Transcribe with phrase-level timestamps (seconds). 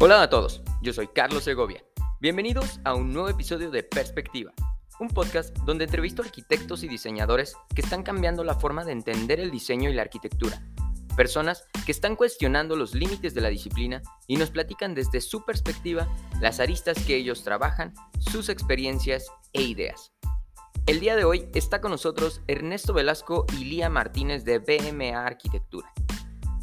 [0.00, 1.82] Hola a todos, yo soy Carlos Segovia.
[2.20, 4.52] Bienvenidos a un nuevo episodio de Perspectiva,
[5.00, 9.50] un podcast donde entrevisto arquitectos y diseñadores que están cambiando la forma de entender el
[9.50, 10.62] diseño y la arquitectura.
[11.16, 16.06] Personas que están cuestionando los límites de la disciplina y nos platican desde su perspectiva
[16.40, 20.12] las aristas que ellos trabajan, sus experiencias e ideas.
[20.86, 25.92] El día de hoy está con nosotros Ernesto Velasco y Lía Martínez de BMA Arquitectura.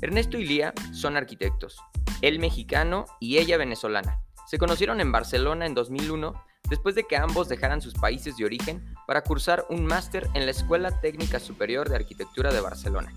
[0.02, 1.78] Ernesto y Lía son arquitectos,
[2.22, 4.20] él mexicano y ella venezolana.
[4.48, 6.34] Se conocieron en Barcelona en 2001
[6.70, 10.52] después de que ambos dejaran sus países de origen para cursar un máster en la
[10.52, 13.14] Escuela Técnica Superior de Arquitectura de Barcelona.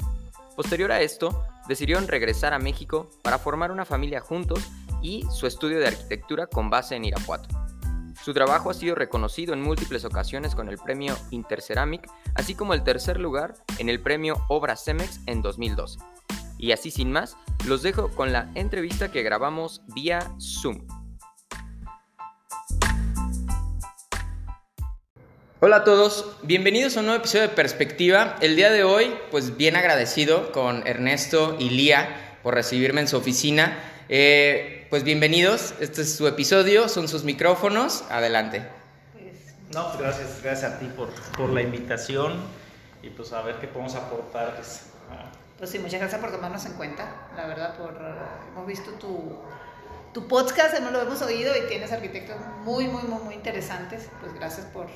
[0.56, 4.60] Posterior a esto, decidieron regresar a México para formar una familia juntos
[5.00, 7.48] y su estudio de arquitectura con base en Irapuato.
[8.24, 12.82] Su trabajo ha sido reconocido en múltiples ocasiones con el premio Interceramic, así como el
[12.82, 16.00] tercer lugar en el premio Obra Cemex en 2012.
[16.58, 20.86] Y así sin más, los dejo con la entrevista que grabamos vía Zoom.
[25.60, 28.36] Hola a todos, bienvenidos a un nuevo episodio de Perspectiva.
[28.40, 33.16] El día de hoy, pues bien agradecido con Ernesto y Lía por recibirme en su
[33.16, 33.78] oficina.
[34.08, 38.66] Eh, pues bienvenidos, este es su episodio, son sus micrófonos, adelante.
[39.74, 42.34] No, pues gracias, gracias a ti por, por la invitación
[43.02, 44.58] y pues a ver qué podemos aportar.
[45.58, 47.98] Pues, sí, muchas gracias por tomarnos en cuenta, la verdad, por
[48.52, 49.38] hemos visto tu,
[50.14, 54.08] tu podcast, no lo hemos oído y tienes arquitectos muy, muy, muy, muy interesantes.
[54.20, 54.86] Pues gracias por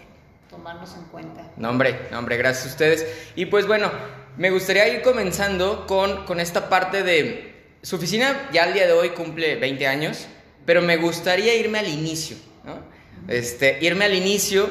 [0.48, 1.50] tomarnos en cuenta.
[1.56, 3.06] No, hombre, no, hombre, gracias a ustedes.
[3.34, 3.90] Y pues bueno,
[4.36, 7.50] me gustaría ir comenzando con, con esta parte de...
[7.82, 10.28] Su oficina ya al día de hoy cumple 20 años,
[10.64, 12.78] pero me gustaría irme al inicio, ¿no?
[13.26, 14.68] Este, irme al inicio,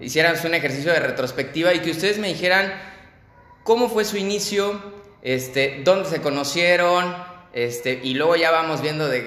[0.00, 2.72] hicieran un ejercicio de retrospectiva y que ustedes me dijeran
[3.64, 7.16] cómo fue su inicio, este, dónde se conocieron,
[7.52, 9.22] este, y luego ya vamos viendo de,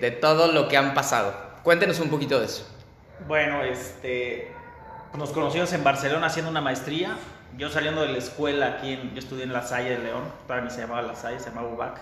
[0.00, 1.34] de, todo lo que han pasado.
[1.62, 2.68] Cuéntenos un poquito de eso.
[3.26, 4.52] Bueno, este,
[5.16, 7.16] nos conocimos en Barcelona haciendo una maestría.
[7.56, 10.24] Yo saliendo de la escuela aquí, en, yo estudié en La Salle de León,
[10.62, 12.00] mí se llamaba La Salle, se llamaba UBAC.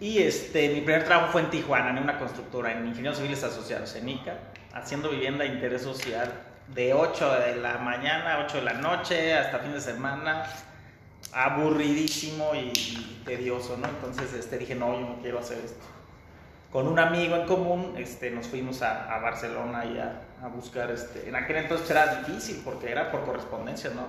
[0.00, 3.94] Y este, mi primer trabajo fue en Tijuana, en una constructora, en Ingenieros Civiles Asociados,
[3.94, 4.34] en ICA,
[4.74, 6.32] haciendo vivienda de interés social
[6.68, 10.44] de 8 de la mañana, 8 de la noche, hasta fin de semana,
[11.32, 13.88] aburridísimo y, y, tedioso, ¿no?
[13.88, 15.84] Entonces este, dije, no, yo no quiero hacer esto.
[16.72, 20.90] Con un amigo en común este, nos fuimos a, a Barcelona y a, a, buscar,
[20.90, 24.06] este, en aquel entonces era difícil porque era por correspondencia, ¿no?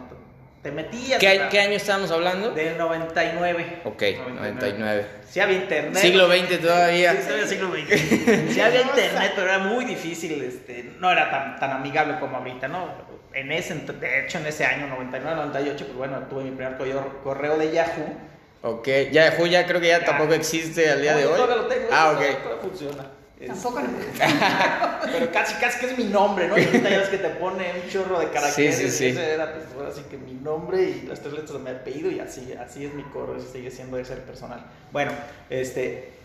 [0.62, 1.20] Te metías.
[1.20, 2.52] ¿Qué, ¿qué año estábamos hablando?
[2.52, 3.82] Del 99.
[3.86, 4.36] Ok, 99.
[4.36, 5.06] 99.
[5.26, 6.02] Sí había internet.
[6.02, 7.14] Siglo XX todavía.
[7.14, 8.54] Sí, sí siglo XX.
[8.54, 12.68] sí había internet, pero era muy difícil, este, no era tan, tan amigable como ahorita,
[12.68, 12.90] ¿no?
[13.34, 16.78] En ese, de hecho, en ese año, 99, 98, pues bueno, tuve mi primer
[17.24, 18.14] correo de Yahoo.
[18.62, 20.06] Ok, Yahoo ya creo que ya, ya.
[20.06, 21.36] tampoco existe al día no, de hoy.
[21.36, 21.88] Todavía lo tengo.
[21.92, 22.18] Ah, ok.
[22.18, 23.06] Todavía, funciona.
[23.48, 23.88] Tampoco no.
[25.12, 26.58] Pero casi, casi que es mi nombre, ¿no?
[26.58, 28.76] Y ahorita ya ves que te pone un chorro de caracteres.
[28.76, 29.06] Sí, sí, sí.
[29.08, 32.12] Ese era, pues, ahora sí que mi nombre y las tres letras de mi apellido
[32.12, 34.66] y así, así es mi correo, sigue siendo ese el personal.
[34.92, 35.14] Bueno,
[35.50, 36.19] este,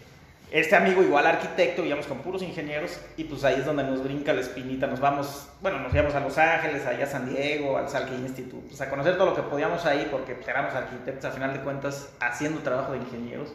[0.54, 4.32] este amigo igual arquitecto, vivíamos con puros ingenieros y pues ahí es donde nos brinca
[4.32, 7.88] la espinita, nos vamos, bueno, nos íbamos a Los Ángeles, allá a San Diego, al
[7.88, 11.32] Salke Institute, pues a conocer todo lo que podíamos ahí porque pues, éramos arquitectos, al
[11.32, 13.52] final de cuentas, haciendo trabajo de ingenieros.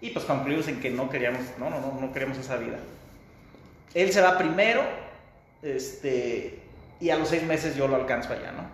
[0.00, 2.78] Y pues concluimos en que no queríamos, no, no, no, no queríamos esa vida.
[3.94, 4.82] Él se va primero,
[5.62, 6.58] este,
[6.98, 8.64] y a los seis meses yo lo alcanzo allá, ¿no?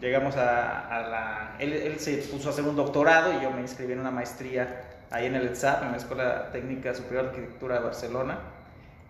[0.00, 1.56] Llegamos a, a la...
[1.60, 4.90] Él, él, se puso a hacer un doctorado y yo me inscribí en una maestría
[5.14, 8.38] ahí en el ETSAP, en la Escuela Técnica Superior de Arquitectura de Barcelona.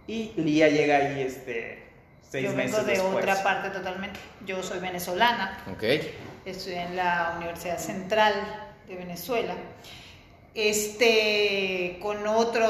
[0.07, 1.83] Y Lía llega ahí este,
[2.23, 3.15] seis yo meses vengo de después.
[3.17, 4.21] otra parte totalmente.
[4.45, 5.59] Yo soy venezolana.
[5.73, 5.83] Ok.
[6.45, 8.35] Estudié en la Universidad Central
[8.87, 9.55] de Venezuela.
[10.55, 12.67] Este, con otro,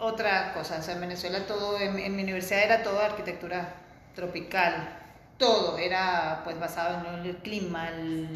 [0.00, 3.76] otra cosa, o sea, en Venezuela todo, en, en mi universidad era todo arquitectura
[4.14, 4.74] tropical,
[5.38, 8.28] todo era pues basado en el clima, el,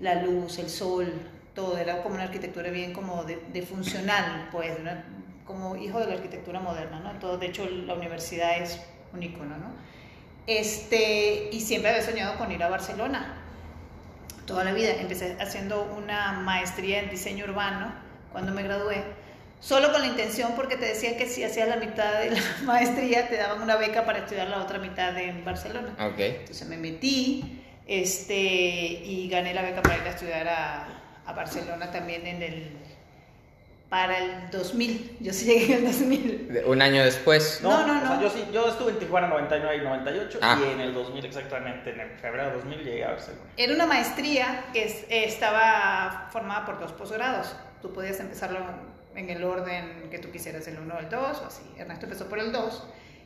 [0.00, 1.12] la luz, el sol,
[1.54, 5.04] todo, era como una arquitectura bien como de, de funcional, pues, una,
[5.46, 7.12] como hijo de la arquitectura moderna, ¿no?
[7.18, 8.80] Todo, de hecho, la universidad es
[9.12, 9.72] un icono, ¿no?
[10.46, 13.38] Este, y siempre había soñado con ir a Barcelona,
[14.46, 14.92] toda la vida.
[14.98, 17.92] Empecé haciendo una maestría en diseño urbano
[18.32, 19.04] cuando me gradué,
[19.60, 23.28] solo con la intención porque te decían que si hacías la mitad de la maestría
[23.28, 25.94] te daban una beca para estudiar la otra mitad en Barcelona.
[26.12, 26.36] Okay.
[26.40, 31.90] Entonces me metí este, y gané la beca para ir a estudiar a, a Barcelona
[31.90, 32.72] también en el
[33.88, 35.18] para el 2000.
[35.20, 36.62] Yo sí llegué en el 2000.
[36.66, 37.60] Un año después.
[37.62, 38.04] No, no, no.
[38.04, 40.58] O sea, yo, sí, yo estuve en Tijuana 99 y 98 Ah.
[40.66, 43.42] y en el 2000 exactamente, en el febrero de 2000 llegué a Barcelona.
[43.58, 47.54] Era una maestría que es- eh, estaba formada por dos posgrados.
[47.82, 48.60] Tú podías empezarlo
[49.14, 51.62] en el orden que tú quisieras, el 1 o el 2 o así.
[51.76, 52.84] Ernesto empezó por el 2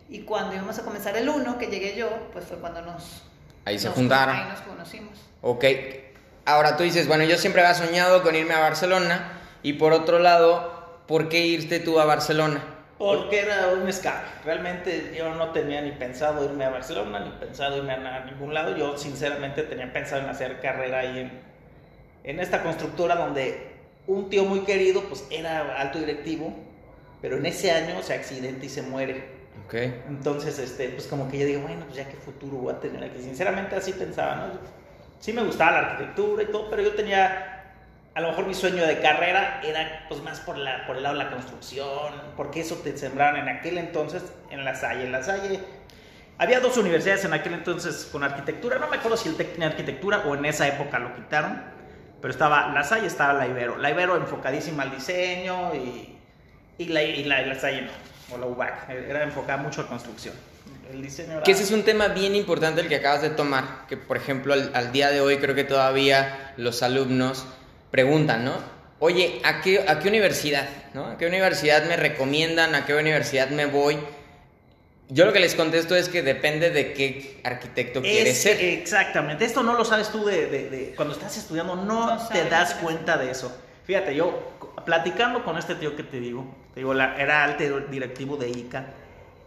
[0.09, 3.23] y cuando íbamos a comenzar el 1, que llegué yo, pues fue cuando nos...
[3.65, 4.35] Ahí se nos- juntaron.
[4.35, 5.17] Ahí nos conocimos.
[5.43, 5.65] Ok.
[6.47, 9.33] Ahora tú dices, bueno, yo siempre había soñado con irme a Barcelona.
[9.65, 12.63] Y por otro lado, ¿por qué irte tú a Barcelona?
[12.99, 14.27] Porque era un escape.
[14.45, 18.77] Realmente yo no tenía ni pensado irme a Barcelona, ni pensado irme a, ningún lado.
[18.77, 21.33] Yo sinceramente tenía pensado en hacer carrera ahí en,
[22.23, 23.73] en esta constructora donde
[24.07, 26.55] un tío muy querido pues era alto directivo,
[27.21, 29.37] pero en ese año se accidenta y se muere.
[29.67, 29.75] Ok.
[30.09, 33.03] Entonces, este, pues como que yo digo, bueno, pues ya qué futuro voy a tener
[33.03, 33.21] aquí.
[33.21, 34.76] Sinceramente así pensaba, ¿no?
[35.21, 37.73] Sí me gustaba la arquitectura y todo, pero yo tenía,
[38.15, 41.17] a lo mejor mi sueño de carrera era pues más por, la, por el lado
[41.17, 45.05] de la construcción, porque eso te sembraron en aquel entonces en La Salle.
[45.05, 45.61] En La Salle
[46.39, 49.69] había dos universidades en aquel entonces con arquitectura, no me acuerdo si el TEC tenía
[49.69, 51.63] arquitectura o en esa época lo quitaron,
[52.21, 53.79] pero estaba La Salle, estaba la Ibero.
[53.79, 56.19] La Ibero enfocadísima al diseño y,
[56.79, 59.87] y, la, y la, y la Salle no, o la UBAC, era enfocada mucho a
[59.87, 60.35] construcción.
[60.93, 61.43] El diseño.
[61.43, 64.53] Que ese es un tema bien importante el que acabas de tomar, que por ejemplo
[64.55, 67.45] al, al día de hoy creo que todavía los alumnos
[67.91, 68.53] preguntan, ¿no?
[68.99, 70.69] Oye, ¿a qué, ¿a qué universidad?
[70.95, 71.05] ¿no?
[71.07, 72.75] ¿A qué universidad me recomiendan?
[72.75, 73.99] ¿A qué universidad me voy?
[75.09, 78.61] Yo lo que les contesto es que depende de qué arquitecto quieres Es- ser.
[78.61, 82.35] Exactamente, esto no lo sabes tú de, de- de- cuando estás estudiando, no, No te
[82.39, 82.51] sabes.
[82.51, 83.57] das cuenta de eso.
[83.85, 84.53] Fíjate, yo
[84.85, 88.87] platicando con este tío que te digo, te digo, la- era alto directivo de ICA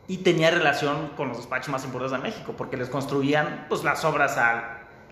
[0.10, 4.04] y tenía relación con los despachos más importantes de México, porque les construían pues las
[4.04, 4.64] obras al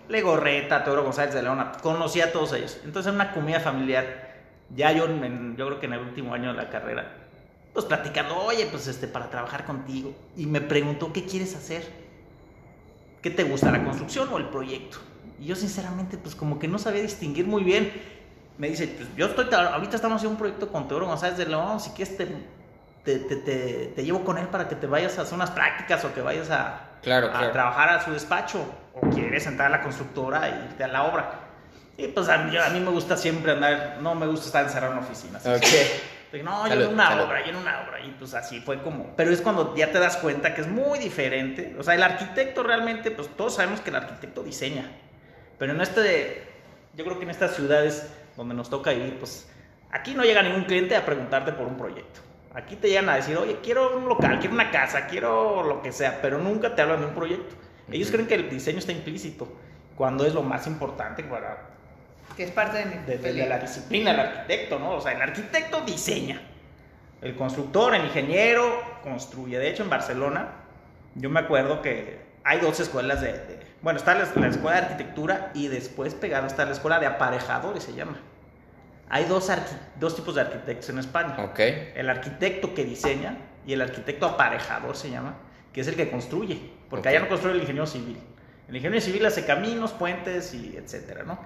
[0.08, 2.78] Legorreta, Teodoro González de León, conocía a todos ellos.
[2.84, 4.04] Entonces en una comida familiar,
[4.74, 7.14] ya yo, en- yo creo que en el último año de la carrera,
[7.72, 11.86] pues platicando, oye, pues este, para trabajar contigo, y me preguntó, ¿qué quieres hacer?
[13.22, 14.98] ¿Qué te gusta, la construcción o el proyecto?
[15.38, 17.92] Y yo sinceramente, pues como que no sabía distinguir muy bien.
[18.56, 21.78] Me dice, pues yo estoy, ahorita estamos haciendo un proyecto con Teodoro González de León,
[21.78, 22.26] si quieres te,
[23.08, 26.04] te, te, te- te llevo con él para que te vayas a hacer unas prácticas
[26.04, 27.52] o que vayas a, Claro, a claro.
[27.52, 28.60] trabajar a su despacho
[28.92, 31.30] o quieres entrar a la constructora y irte a la obra.
[31.96, 34.92] Y pues a mí, a mí me gusta siempre andar, no me gusta estar encerrado
[34.92, 35.44] en oficinas.
[35.46, 35.62] Ok.
[36.30, 37.24] Dije, no, yo Salud, en una salud.
[37.24, 38.00] obra, yo en una obra.
[38.04, 39.16] Y pues así fue como.
[39.16, 41.74] Pero es cuando ya te das cuenta que es muy diferente.
[41.78, 44.84] O sea, el arquitecto realmente, pues todos sabemos que el arquitecto diseña.
[45.58, 46.46] Pero en este.
[46.94, 49.48] Yo creo que en estas ciudades donde nos toca ir, pues
[49.90, 52.20] aquí no llega ningún cliente a preguntarte por un proyecto.
[52.54, 55.92] Aquí te llegan a decir, oye, quiero un local, quiero una casa, quiero lo que
[55.92, 57.54] sea, pero nunca te hablan de un proyecto.
[57.90, 59.48] Ellos creen que el diseño está implícito,
[59.96, 61.58] cuando es lo más importante para
[62.36, 63.56] Que es parte de mi de, de- de película.
[63.56, 64.92] la disciplina del arquitecto, ¿no?
[64.92, 66.40] O sea, el arquitecto diseña.
[67.20, 69.58] El constructor, el ingeniero, construye.
[69.58, 70.48] De hecho, en Barcelona,
[71.14, 73.32] yo me acuerdo que hay dos escuelas de...
[73.32, 77.06] de- bueno, está la, la escuela de arquitectura y después pegado está la escuela de
[77.06, 78.16] aparejadores, se llama.
[79.10, 79.50] Hay dos,
[79.98, 81.36] dos tipos de arquitectos en España.
[81.44, 81.58] Ok.
[81.94, 85.36] El arquitecto que diseña y el arquitecto aparejador se llama,
[85.72, 86.60] que es el que construye.
[86.90, 88.18] Porque allá no construye el ingeniero civil.
[88.68, 91.38] El ingeniero civil hace caminos, puentes y etcétera, ¿no?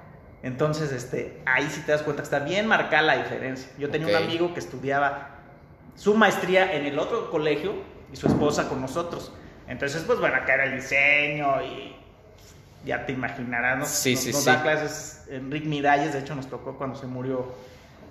[0.43, 3.71] Entonces, este, ahí sí te das cuenta que está bien marcada la diferencia.
[3.79, 5.39] Yo tenía un amigo que estudiaba
[5.95, 7.75] su maestría en el otro colegio
[8.13, 9.33] y su esposa con nosotros.
[9.69, 11.95] Entonces, pues bueno, acá era el diseño y
[12.85, 14.47] ya te imaginarás, nos, Sí, nos- sí, nos sí.
[14.51, 17.55] da clases Enrique Miralles, de hecho nos tocó cuando se murió,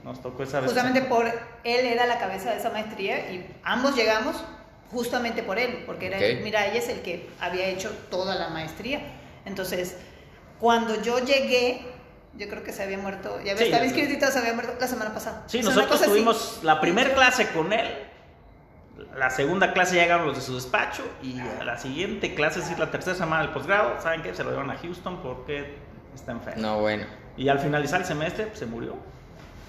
[0.03, 0.69] nos tocó esa vez.
[0.71, 4.35] Justamente por él era la cabeza de esa maestría y ambos llegamos
[4.91, 6.43] justamente por él, porque era Ok.
[6.43, 9.01] Miralles el que había hecho toda la maestría.
[9.45, 9.95] Entonces,
[10.59, 11.81] cuando yo llegué,
[12.37, 15.13] yo creo que se había muerto, ya Sí, estaba inscrito, se había muerto la semana
[15.13, 15.43] pasada.
[15.47, 16.09] Sí, O sea, una nosotros así.
[16.11, 17.87] tuvimos la primera clase con él,
[19.17, 22.79] la segunda clase llegaron los de su despacho y a la siguiente clase, es decir,
[22.79, 24.33] la tercera semana del posgrado, ¿saben qué?
[24.33, 25.75] Se lo dieron a Houston porque
[26.15, 26.61] está enfermo.
[26.61, 27.05] No, bueno.
[27.37, 28.95] Y al finalizar el semestre pues, se murió.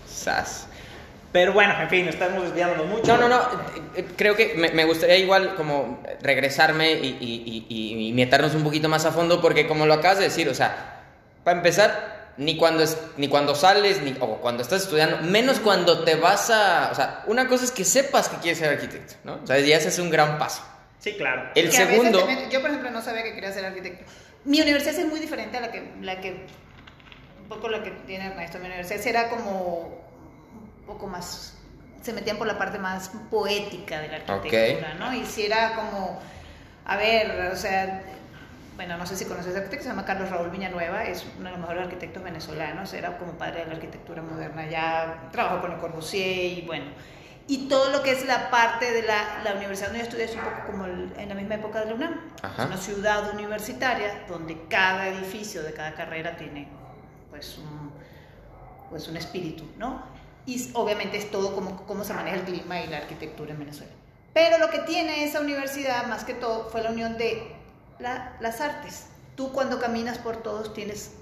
[0.07, 0.69] Sas.
[1.33, 3.07] Pero bueno, en fin, estamos desviándonos mucho.
[3.17, 3.41] No, no, no.
[4.17, 8.89] Creo que me, me gustaría igual como regresarme y- y- y- y meternos un poquito
[8.91, 11.01] más a fondo porque como lo acabas de decir, o sea,
[11.43, 16.03] para empezar, ni cuando, es, ni cuando sales, ni o cuando estás estudiando, menos cuando
[16.05, 16.91] te vas a...
[16.91, 19.41] O sea, una cosa es que sepas que quieres ser arquitecto, ¿no?
[19.43, 20.63] O sea, ya ese es un gran paso.
[20.99, 21.51] Sí, claro.
[21.55, 22.19] El Que a veces segundo...
[22.21, 24.05] también- yo, por ejemplo, no sabía que quería ser arquitecto.
[24.45, 26.47] Mi universidad es muy diferente a la que, la que
[27.43, 28.59] un poco la que tiene Ernesto.
[28.59, 30.01] Mi universidad era como
[30.81, 31.55] un poco más,
[32.03, 35.13] se metían por la parte más poética de la arquitectura, ¿no?
[35.15, 36.19] Y si era como,
[36.85, 38.03] a ver, o sea,
[38.77, 41.51] bueno, no sé si conoces al arquitecto, se llama Carlos Raúl Villanueva, es uno de
[41.53, 45.79] los mejores arquitectos venezolanos, era como padre de la arquitectura moderna, ya trabajó con Le
[45.79, 46.87] Corbusier y bueno.
[47.49, 50.35] Y todo lo que es la parte de la, la universidad donde yo estudié es
[50.35, 52.21] un poco como el- en la misma época de la UNAM.
[52.41, 52.63] Ajá.
[52.63, 56.69] Es una ciudad universitaria donde cada edificio de cada carrera tiene
[57.31, 57.93] pues un,
[58.91, 60.03] pues un espíritu, ¿no?
[60.45, 63.93] y obviamente es todo como cómo se maneja el clima y la arquitectura en Venezuela.
[64.35, 67.53] Pero lo que tiene esa universidad, más que todo, fue la unión de
[68.03, 69.07] la- las artes.
[69.37, 71.13] Tú cuando caminas por todos tienes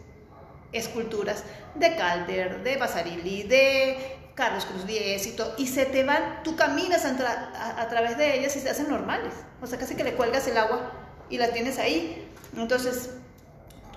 [0.73, 1.45] esculturas
[1.75, 6.57] de Calder, de Basarili, de Carlos Cruz Diez y todo, y se te van, tú
[6.57, 9.33] caminas a, tra- a- a través de ellas y se hacen normales.
[9.61, 10.93] O sea, casi que le cuelgas el agua
[11.29, 12.27] y la tienes ahí.
[12.57, 13.11] Entonces,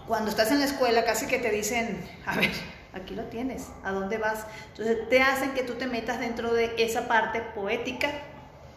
[0.08, 2.52] cuando estás en la escuela, casi que te dicen, a ver,
[2.94, 4.46] aquí lo tienes, ¿a dónde vas?
[4.72, 8.10] Entonces, te hacen que tú te metas dentro de esa parte poética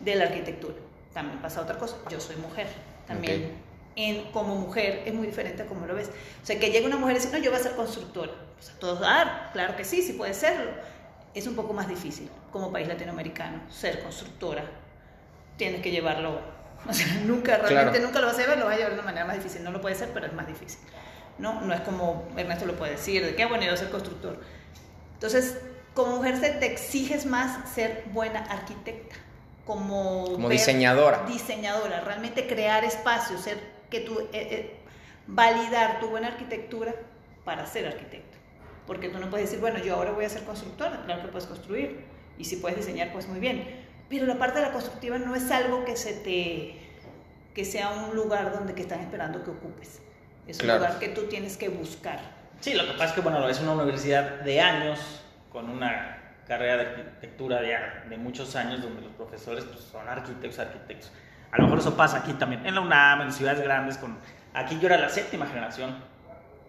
[0.01, 0.75] de la arquitectura.
[1.13, 2.69] También pasa otra cosa, yo soy mujer,
[3.07, 3.66] también.
[3.97, 6.09] En, como mujer es muy diferente a como lo ves.
[6.43, 8.33] O sea, que llegue una mujer y dice, no, yo voy a ser constructora.
[8.57, 10.71] Pues a todos dar, claro que sí, sí puede serlo.
[11.35, 14.65] Es un poco más difícil como país latinoamericano ser constructora.
[15.57, 16.41] Tienes que llevarlo,
[16.89, 18.07] o sea, nunca, realmente Claro.
[18.07, 19.65] nunca lo vas a llevar, lo vas a llevar de una manera más difícil.
[19.65, 20.79] No lo puede ser, pero es más difícil.
[21.39, 24.41] No, no es como Ernesto lo puede decir, de que "Ah, bueno, yo ser constructor.
[25.15, 25.59] Entonces,
[25.95, 29.17] como mujer se te exiges más ser buena arquitecta,
[29.67, 31.25] como, Como diseñadora.
[31.27, 33.59] diseñadora, realmente crear espacios, ser
[33.91, 34.77] que tú eh, eh,
[35.27, 36.95] validar tu buena arquitectura
[37.45, 38.37] para ser arquitecto.
[38.87, 41.47] Porque tú no puedes decir, bueno, yo ahora voy a ser constructora, claro que puedes
[41.47, 42.05] construir,
[42.39, 43.85] y si puedes diseñar, pues muy bien.
[44.09, 46.83] Pero la parte de la constructiva no es algo que se te
[47.55, 50.01] que sea un lugar donde que están esperando que ocupes.
[50.47, 50.79] Es Claro.
[50.81, 52.21] un lugar que tú tienes que buscar.
[52.61, 56.77] Sí, lo que pasa es que, bueno, es una universidad de años, con una carrera
[56.77, 57.75] de arquitectura de,
[58.11, 61.11] de muchos años, donde los profesores pues, son arquitectos, arquitectos.
[61.53, 63.99] A lo mejor eso pasa aquí también, en la UNAM, en ciudades grandes.
[63.99, 64.17] con
[64.55, 65.97] Aquí yo era la séptima generación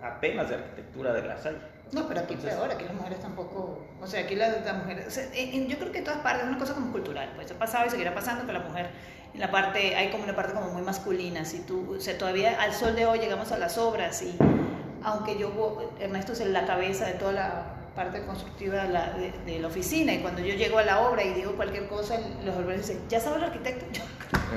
[0.02, 1.58] apenas de arquitectura de la SAI.
[1.94, 5.08] No, pero aquí Entonces- peor, aquí las mujeres tampoco, o sea, aquí las, las mujeres,
[5.08, 7.32] o sea, en- en- yo creo que en todas partes es una cosa como cultural,
[7.36, 8.90] pues ha pasado y seguirá pasando que la mujer,
[9.34, 12.62] en la parte, hay como una parte como muy masculina, si tú, o sea, todavía
[12.62, 14.38] al sol de hoy llegamos a las obras y
[15.04, 17.64] aunque yo, Ernesto es la cabeza de toda la
[17.98, 21.24] parte constructiva de la, de, de la oficina y cuando yo llego a la obra
[21.24, 23.86] y digo cualquier cosa, los obreros dicen, ¿ya sabe el arquitecto?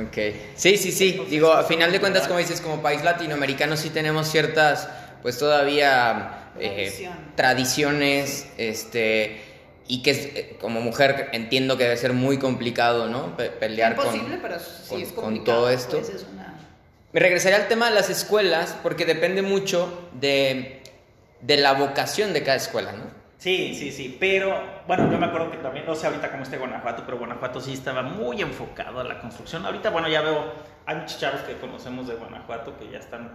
[0.07, 0.17] Ok.
[0.55, 1.21] Sí, sí, sí.
[1.29, 4.89] Digo, a final de cuentas, como dices, como país latinoamericano sí tenemos ciertas,
[5.23, 9.41] pues todavía eh, tradiciones, este,
[9.89, 13.37] y que es, eh, como mujer entiendo que debe ser muy complicado, ¿no?
[13.37, 14.07] Pe- pelear con...
[14.07, 15.59] imposible, pero sí con- es con complicado.
[15.61, 15.99] todo esto.
[15.99, 16.55] pues, es una-
[17.13, 20.83] Me regresaría al tema de las escuelas, porque depende mucho de,
[21.41, 23.20] de la vocación de cada escuela, ¿no?
[23.41, 24.55] Sí, sí, sí, pero
[24.87, 27.73] bueno, yo me acuerdo que también, no sé ahorita cómo esté Guanajuato, pero Guanajuato sí
[27.73, 29.65] estaba muy enfocado a la construcción.
[29.65, 30.53] Ahorita, bueno, ya veo,
[30.85, 33.31] hay muchos chavos que conocemos de Guanajuato que ya están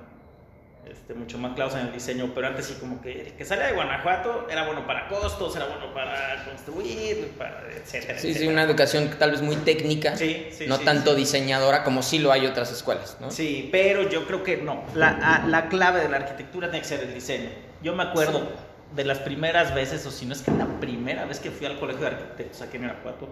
[0.87, 3.65] este, mucho más claros en el diseño, pero antes sí como que el que salía
[3.65, 8.61] de Guanajuato era bueno para costos, era bueno para construir, para etcétera, Sí, sí, una
[8.61, 12.45] educación tal vez muy técnica, Sí, sí, no sí, tanto diseñadora como sí lo hay
[12.45, 13.31] otras escuelas, ¿no?
[13.31, 14.83] Sí, pero yo creo que no.
[14.93, 17.49] La, a- la clave de la arquitectura tiene que ser el diseño.
[17.81, 18.47] Yo me acuerdo
[18.95, 21.79] de las primeras veces, o si no es que la primera vez que fui al
[21.79, 23.27] colegio de arquitectos aquí en Irapuato,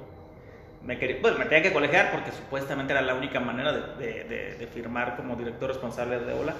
[0.84, 4.68] me quería, pues me tenía que colegiar porque supuestamente era la única manera de, de-
[4.74, 6.54] firmar como director responsable de obra,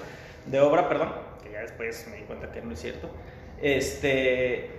[0.46, 1.12] de obra, perdón,
[1.44, 3.10] que ya después me di cuenta que no es cierto.
[3.62, 4.72] Este,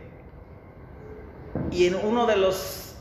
[1.71, 2.95] y en uno de los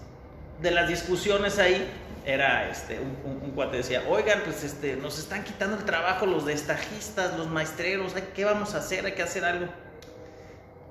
[0.62, 1.88] de las discusiones ahí
[2.26, 6.46] era este un, un- cuate decía oigan pues este nos están quitando el trabajo los
[6.46, 9.68] destajistas los maestreros qué vamos a hacer hay que hacer algo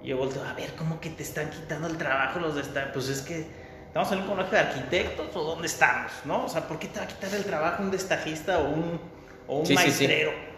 [0.03, 3.09] y yo volteo a ver cómo que te están quitando el trabajo los destajistas pues
[3.09, 3.47] es que
[3.87, 6.99] estamos en un colegio de arquitectos o dónde estamos no o sea por qué te
[6.99, 9.01] va a quitar el trabajo un destajista o un
[9.49, 9.89] o un Sí, sí, sí.
[10.07, 10.53] maestrero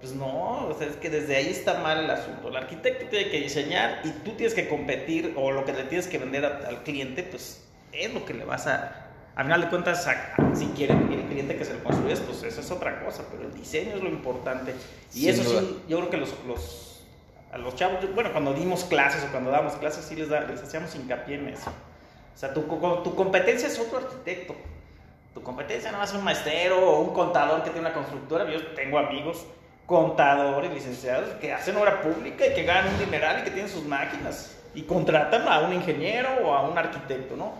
[0.00, 2.48] pues no, o sea, es que desde ahí está mal el asunto.
[2.48, 6.06] El arquitecto tiene que diseñar y tú tienes que competir o lo que le tienes
[6.08, 9.10] que vender a- al cliente, pues es lo que le vas a...
[9.36, 12.42] A final de cuentas, a- a- si quiere el cliente que se lo construyes, pues
[12.44, 14.74] eso es otra cosa, pero el diseño es lo importante.
[15.12, 15.60] Y Sin eso duda.
[15.60, 16.89] sí, yo creo que los, los,
[17.52, 20.62] a los chavos, bueno, cuando dimos clases o cuando damos clases, sí les, da- les
[20.62, 21.70] hacíamos hincapié en eso.
[22.34, 22.62] O sea, tu,
[23.02, 24.54] tu competencia es otro arquitecto.
[25.34, 28.50] Tu competencia no es un maestro o un contador que tiene una constructora.
[28.50, 29.44] Yo tengo amigos
[29.86, 33.84] contadores, licenciados, que hacen obra pública y que ganan un dineral y que tienen sus
[33.84, 37.52] máquinas y contratan a un ingeniero o a un arquitecto, ¿no?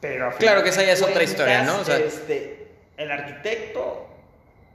[0.00, 1.78] Pero a Claro que esa ya es otra historia, ¿no?
[1.80, 4.06] O sea- este, el arquitecto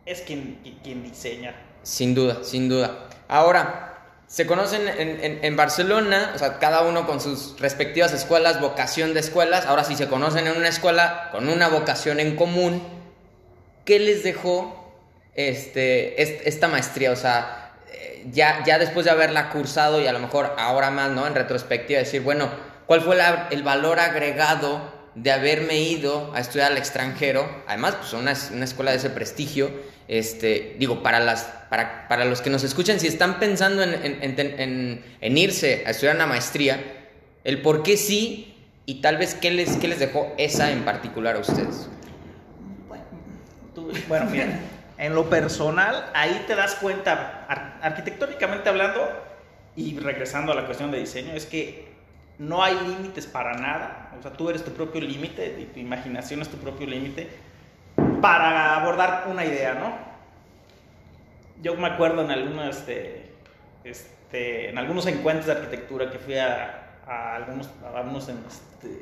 [0.05, 1.55] es quien, quien diseña.
[1.81, 3.07] Sin duda, sin duda.
[3.27, 3.86] Ahora,
[4.27, 4.81] se conocen
[5.41, 9.65] en, Barcelona, o sea, cada uno con sus respectivas escuelas, vocación de escuelas.
[9.65, 12.83] Ahora, si se conocen en una escuela con una vocación en común,
[13.85, 14.93] ¿qué les dejó
[15.33, 17.11] este, est- esta maestría?
[17.11, 21.09] O sea, eh, ya, ya después de haberla cursado y a lo mejor ahora más,
[21.11, 21.25] ¿no?
[21.25, 22.49] En retrospectiva, decir, bueno,
[22.85, 23.17] ¿cuál fue
[23.51, 27.47] el valor agregado de haberme ido a estudiar al extranjero?
[27.67, 29.69] Además, pues una, una escuela de ese prestigio.
[30.07, 34.39] Este, digo, para, las, para, para los que nos escuchan, si están pensando en, en-
[34.39, 36.81] en- en- irse a estudiar una maestría,
[37.43, 38.55] el por qué sí
[38.85, 41.89] y tal vez qué les, qué les dejó esa en particular a ustedes.
[44.07, 44.59] Bueno, mira,
[44.97, 49.09] en lo personal, ahí te das cuenta, ar- arquitectónicamente hablando,
[49.75, 51.85] y regresando a la cuestión de diseño, es que
[52.39, 54.11] no hay límites para nada.
[54.17, 57.27] O sea, tú eres tu propio límite, y tu imaginación es tu propio límite
[58.21, 59.93] para abordar una idea, ¿no?
[61.61, 63.31] Yo me acuerdo en algunos, este,
[63.83, 69.01] este, en algunos encuentros de arquitectura que fui a, a algunos, a algunos en, este,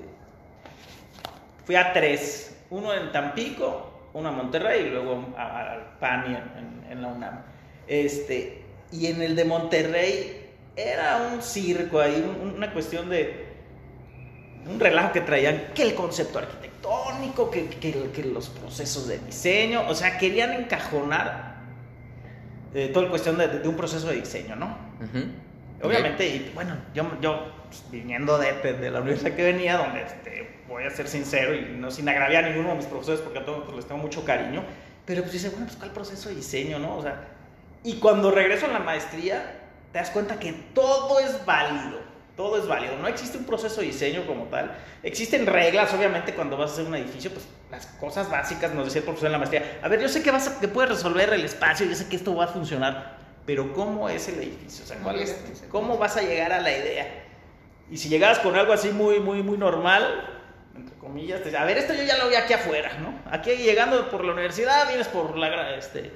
[1.66, 6.36] fui a tres, uno en Tampico, uno en Monterrey y luego a- a- al PANI
[6.36, 7.42] en, en- en la UNAM.
[7.88, 10.35] Este, y en el de Monterrey
[10.76, 13.46] era un circo ahí, un- una cuestión de
[14.68, 19.88] un relajo que traían, que el concepto arquitectónico, que, que- que los procesos de diseño,
[19.88, 21.56] o sea, querían encajonar
[22.74, 24.66] eh, toda la cuestión de, de un proceso de diseño, ¿no?
[25.02, 25.88] Ujú.
[25.88, 30.02] Obviamente, y bueno, yo, yo pues, viniendo de, de- de la universidad que venía, donde
[30.02, 33.40] este, voy a ser sincero y no sin agraviar a ninguno de mis profesores porque
[33.40, 34.64] a todos les tengo mucho cariño,
[35.06, 36.98] pero pues dice, bueno, pues ¿cuál proceso de diseño, no?
[36.98, 37.22] O sea,
[37.84, 39.65] y cuando regreso a la maestría,
[39.96, 42.02] te das cuenta que todo es válido,
[42.36, 46.58] todo es válido, no existe un proceso de diseño como tal, existen reglas, obviamente, cuando
[46.58, 49.38] vas a hacer un edificio, pues las cosas básicas, nos decía el profesor en la
[49.38, 52.10] maestría, a ver, yo sé que, vas a- que puedes resolver el espacio, yo sé
[52.10, 54.84] que esto va a funcionar, pero ¿cómo es el edificio?
[54.84, 55.34] O sea, ¿cuál es,
[55.70, 57.08] ¿cómo vas a llegar a la idea?
[57.90, 60.30] Y si llegabas con algo así muy, muy, muy normal,
[60.76, 63.18] entre comillas, te a ver, esto yo ya lo vi aquí afuera, ¿no?
[63.32, 66.12] Aquí llegando por la universidad, vienes por la, este,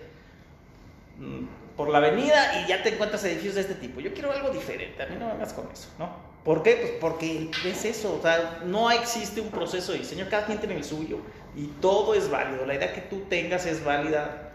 [1.18, 4.02] mm, por la avenida y ya te encuentras edificios de este tipo.
[4.02, 6.10] Yo quiero algo diferente, a mí no me hagas con eso, ¿no?
[6.44, 6.74] ¿Por qué?
[6.76, 10.76] Pues porque es eso, o sea, no existe un proceso de diseño, cada quien tiene
[10.76, 11.20] el suyo
[11.56, 12.66] y todo es válido.
[12.66, 14.52] La idea que tú tengas es válida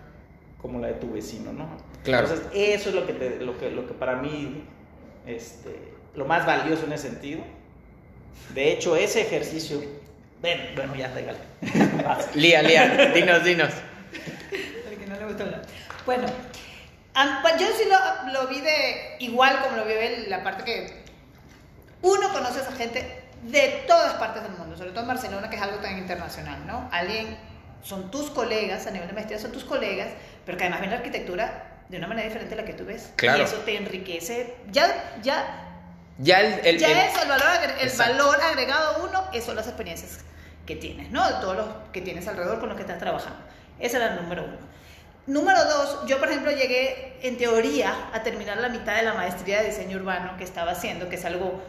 [0.61, 1.67] como la de tu vecino, ¿no?
[2.03, 2.29] Claro.
[2.29, 4.63] Entonces, eso es lo que, te- lo que, lo que para mí,
[5.27, 5.79] este,
[6.15, 7.41] lo más valioso en ese sentido.
[8.53, 9.83] De hecho, ese ejercicio,
[10.43, 11.39] bueno, bueno ya, regale.
[12.35, 13.71] Lía, Lía, dinos, dinos.
[14.91, 15.63] Porque no le gusta hablar.
[16.05, 16.27] Bueno,
[17.59, 21.05] yo sí lo, lo vi de igual como lo vio él, la parte que
[22.03, 25.57] uno conoce a esa gente de todas partes del mundo, sobre todo en Barcelona, que
[25.57, 26.89] es algo tan internacional, ¿no?
[26.93, 27.37] Alguien,
[27.83, 30.09] son tus colegas, a nivel de maestría son tus colegas,
[30.47, 33.11] pero que además ven la arquitectura de una manera diferente a la que tú ves.
[33.17, 33.39] Claro.
[33.39, 34.55] Y eso te enriquece.
[34.71, 34.87] Ya,
[35.23, 35.61] ya
[36.19, 36.67] Ya el...
[36.67, 37.47] el- ya el- es el valor,
[37.79, 38.13] el Exacto.
[38.27, 40.21] valor agregado a uno, eso son las experiencias
[40.67, 41.27] que tienes, ¿no?
[41.29, 43.39] De todos los que tienes alrededor con los que estás trabajando.
[43.79, 44.57] Ese era el número uno.
[45.27, 49.63] Número dos, yo por ejemplo llegué en teoría a terminar la mitad de la maestría
[49.63, 51.63] de diseño urbano que estaba haciendo, que es algo,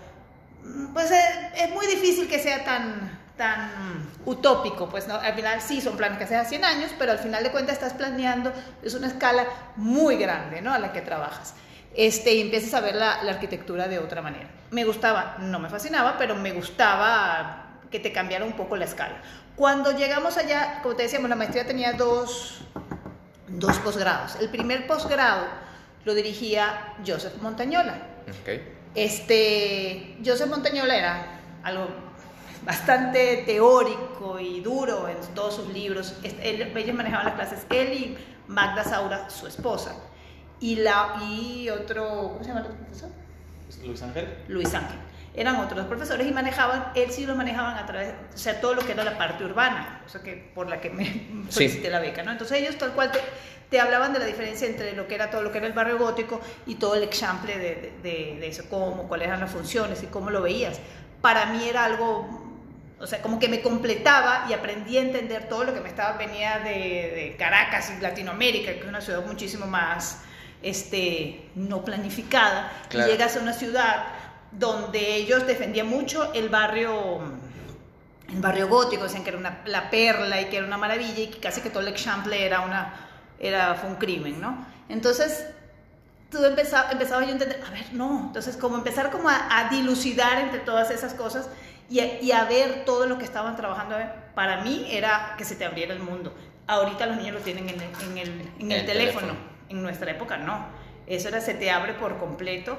[0.63, 5.61] mm, pues es, es muy difícil que sea tan, tan utópico, pues no, al final
[5.61, 8.51] sí son planes que haces a 100 años, pero al final de cuentas estás planeando,
[8.83, 9.45] es una escala
[9.77, 10.73] muy grande, ¿no?
[10.73, 11.53] A la que trabajas
[11.95, 14.49] este, y empiezas a ver la, la arquitectura de otra manera.
[14.71, 19.21] Me gustaba, no me fascinaba, pero me gustaba que te cambiara un poco la escala.
[19.55, 22.61] Cuando llegamos allá, como te decíamos, la maestría tenía dos,
[23.59, 24.35] dos posgrados.
[24.39, 25.45] El primer posgrado
[26.03, 27.97] lo dirigía Joseph Montañola.
[28.95, 31.87] Este, Joseph Montañola era algo
[32.63, 36.15] bastante teórico y duro en todos sus libros.
[36.23, 39.95] Este, él- ellos manejaban las clases, él y Magda Saura, su esposa.
[40.59, 43.09] Y, la, y otro, ¿cómo se llama el otro profesor?
[43.83, 44.27] Luis Ángel.
[44.47, 44.97] Luis Ángel.
[45.37, 48.81] Eran otros profesores y manejaban, él sí lo manejaban a través, o sea, todo lo
[48.85, 52.23] que era la parte urbana, o sea, que por la que me solicité la beca,
[52.23, 52.31] ¿no?
[52.31, 53.19] Entonces ellos tal cual te,
[53.69, 55.97] te hablaban de la diferencia entre lo que era todo lo que era el barrio
[55.97, 60.01] gótico y todo el ejemplo de, de, de- de eso, cómo, cuáles eran las funciones
[60.03, 60.79] y cómo lo veías.
[61.21, 62.29] Para mí era algo,
[62.99, 66.13] o sea, como que me completaba y aprendí a entender todo lo que me estaba,
[66.17, 70.21] venía de, de Caracas y Latinoamérica, que es una ciudad muchísimo más,
[70.63, 73.09] este, no planificada, Claro.
[73.09, 74.05] y llegas a una ciudad
[74.57, 77.21] donde ellos defendían mucho el barrio
[78.29, 81.27] el barrio gótico, decían que era una, la perla y que era una maravilla y
[81.27, 82.93] que casi que todo el Eixample era una
[83.39, 84.65] era fue un crimen, ¿no?
[84.89, 85.45] Entonces
[86.31, 89.69] tú empezaba, empezaba yo a entender, a ver, no, entonces como empezar como a, a
[89.69, 91.49] dilucidar entre todas esas cosas
[91.89, 93.95] y a, y a ver todo lo que estaban trabajando,
[94.33, 96.33] para mí era que se te abriera el mundo.
[96.67, 99.27] Ahorita los niños lo tienen en el, en el, en el El teléfono.
[99.27, 99.33] teléfono.
[99.69, 100.65] en nuestra época no,
[101.05, 102.77] eso era se te abre por completo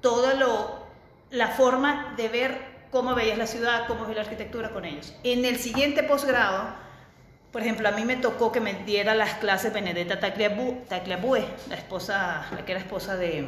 [0.00, 0.86] todo lo,
[1.30, 5.14] la forma de ver cómo veías la ciudad, cómo veías la arquitectura con ellos.
[5.22, 6.74] En el siguiente posgrado,
[7.52, 12.46] por ejemplo, a mí me tocó que me diera las clases Benedetta Tagliabue, la esposa,
[12.54, 13.46] la que era esposa de,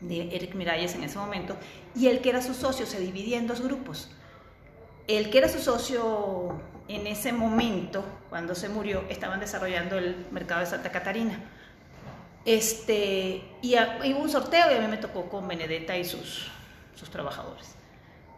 [0.00, 1.56] de Eric Miralles en ese momento,
[1.94, 4.10] y el que era su socio se dividía en dos grupos.
[5.06, 10.60] El que era su socio en ese momento, cuando se murió, estaban desarrollando el mercado
[10.60, 11.38] de Santa Catarina.
[12.44, 16.04] Este, y, a- y hubo un sorteo y a mí me tocó con Benedetta y
[16.04, 16.50] sus,
[16.94, 17.74] sus trabajadores.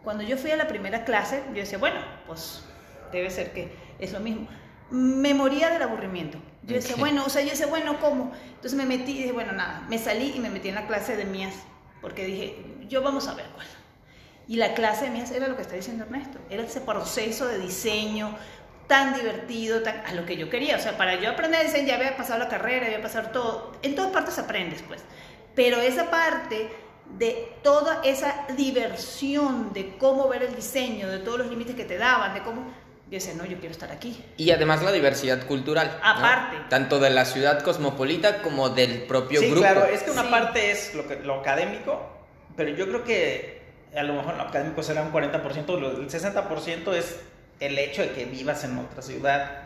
[0.03, 2.61] cuando yo fui a la primera clase, yo decía, bueno, pues
[3.13, 4.47] debe ser que es lo mismo.
[4.91, 6.37] Me moría del aburrimiento.
[6.63, 8.33] Yo decía, bueno, o sea, yo decía, bueno, ¿cómo?
[8.55, 11.15] Entonces me metí y dije, bueno, nada, me salí y me metí en la clase
[11.15, 11.53] de mías,
[12.01, 13.65] porque dije, yo vamos a ver cuál.
[14.47, 17.59] Y la clase de mías era lo que está diciendo Ernesto, era ese proceso de
[17.59, 18.35] diseño
[18.87, 20.75] tan divertido, tan, a lo que yo quería.
[20.75, 23.71] O sea, para yo aprender diseño ya había pasado la carrera, había pasado todo.
[23.81, 25.01] En todas partes aprendes, pues.
[25.55, 26.69] Pero esa parte
[27.17, 31.97] de toda esa diversión de cómo ver el diseño, de todos los límites que te
[31.97, 32.83] daban, de cómo...
[33.05, 34.23] Yo decía, no, yo quiero estar aquí.
[34.37, 35.99] Y además la diversidad cultural.
[36.01, 36.09] ¿no?
[36.09, 36.57] Aparte.
[36.69, 39.61] Tanto de la ciudad cosmopolita como del propio Sí, grupo.
[39.61, 40.29] claro, es que una Sí.
[40.31, 42.01] parte es lo, que, lo académico,
[42.55, 43.61] pero yo creo que
[43.95, 47.19] a lo mejor lo académico será un 40%, lo- el 60% es
[47.59, 49.59] el hecho de que vivas en otra ciudad,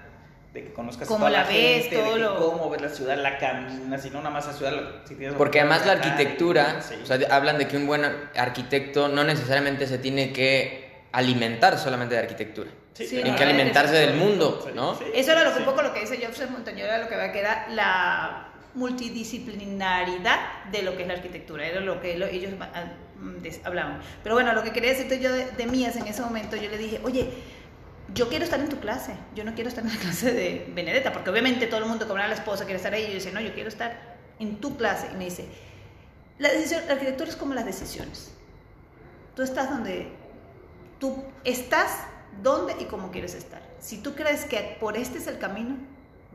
[0.53, 2.69] de que conozcas a Cómo toda la la ves, gente, de todo que lo- cómo
[2.69, 4.73] ves la ciudad, la caminas, y no nada más la ciudad.
[5.05, 6.95] si tienes Porque además la arquitectura, sí.
[7.01, 8.03] o sea, hablan de que un buen
[8.35, 12.69] arquitecto no necesariamente se tiene que alimentar solamente de arquitectura.
[12.93, 14.95] Sí, Sí, Tiene que alimentarse del mundo, ¿no?
[14.95, 15.59] sí, Eso era lo que, sí.
[15.59, 20.39] un poco lo que dice Joseph Montaño, era lo que va que era la multidisciplinaridad
[20.71, 22.85] de lo que es la arquitectura, era lo que lo- ellos ah,
[23.19, 23.99] mm, hablaban.
[24.23, 26.77] Pero bueno, lo que quería decirte yo de, de Mías en ese momento, yo le
[26.77, 27.29] dije, oye,
[28.13, 31.11] yo quiero estar en tu clase, yo no quiero estar en la clase de Benedetta,
[31.11, 33.31] porque obviamente todo el mundo, como era la esposa, quiere estar ahí, y yo decía,
[33.31, 35.07] no, yo quiero estar en tu clase.
[35.13, 35.47] Y me dice,
[36.37, 38.31] la, decisión, la arquitectura es como las decisiones.
[39.35, 40.11] Tú estás donde
[40.99, 41.91] tú estás
[42.41, 43.61] donde y cómo quieres estar.
[43.79, 45.77] Si tú crees que por este es el camino,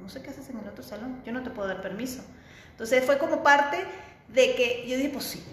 [0.00, 2.22] no sé qué haces en el otro salón, yo no te puedo dar permiso.
[2.70, 3.78] Entonces fue como parte
[4.28, 5.44] de que yo dije, pues sí,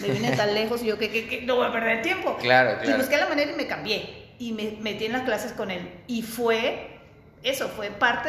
[0.00, 2.36] me vine tan lejos y yo que, no voy a perder tiempo.
[2.38, 2.98] Claro, Y claro.
[2.98, 5.88] busqué la manera y me cambié y me metí en las clases con él.
[6.06, 6.98] Y fue
[7.42, 8.28] eso, fue parte,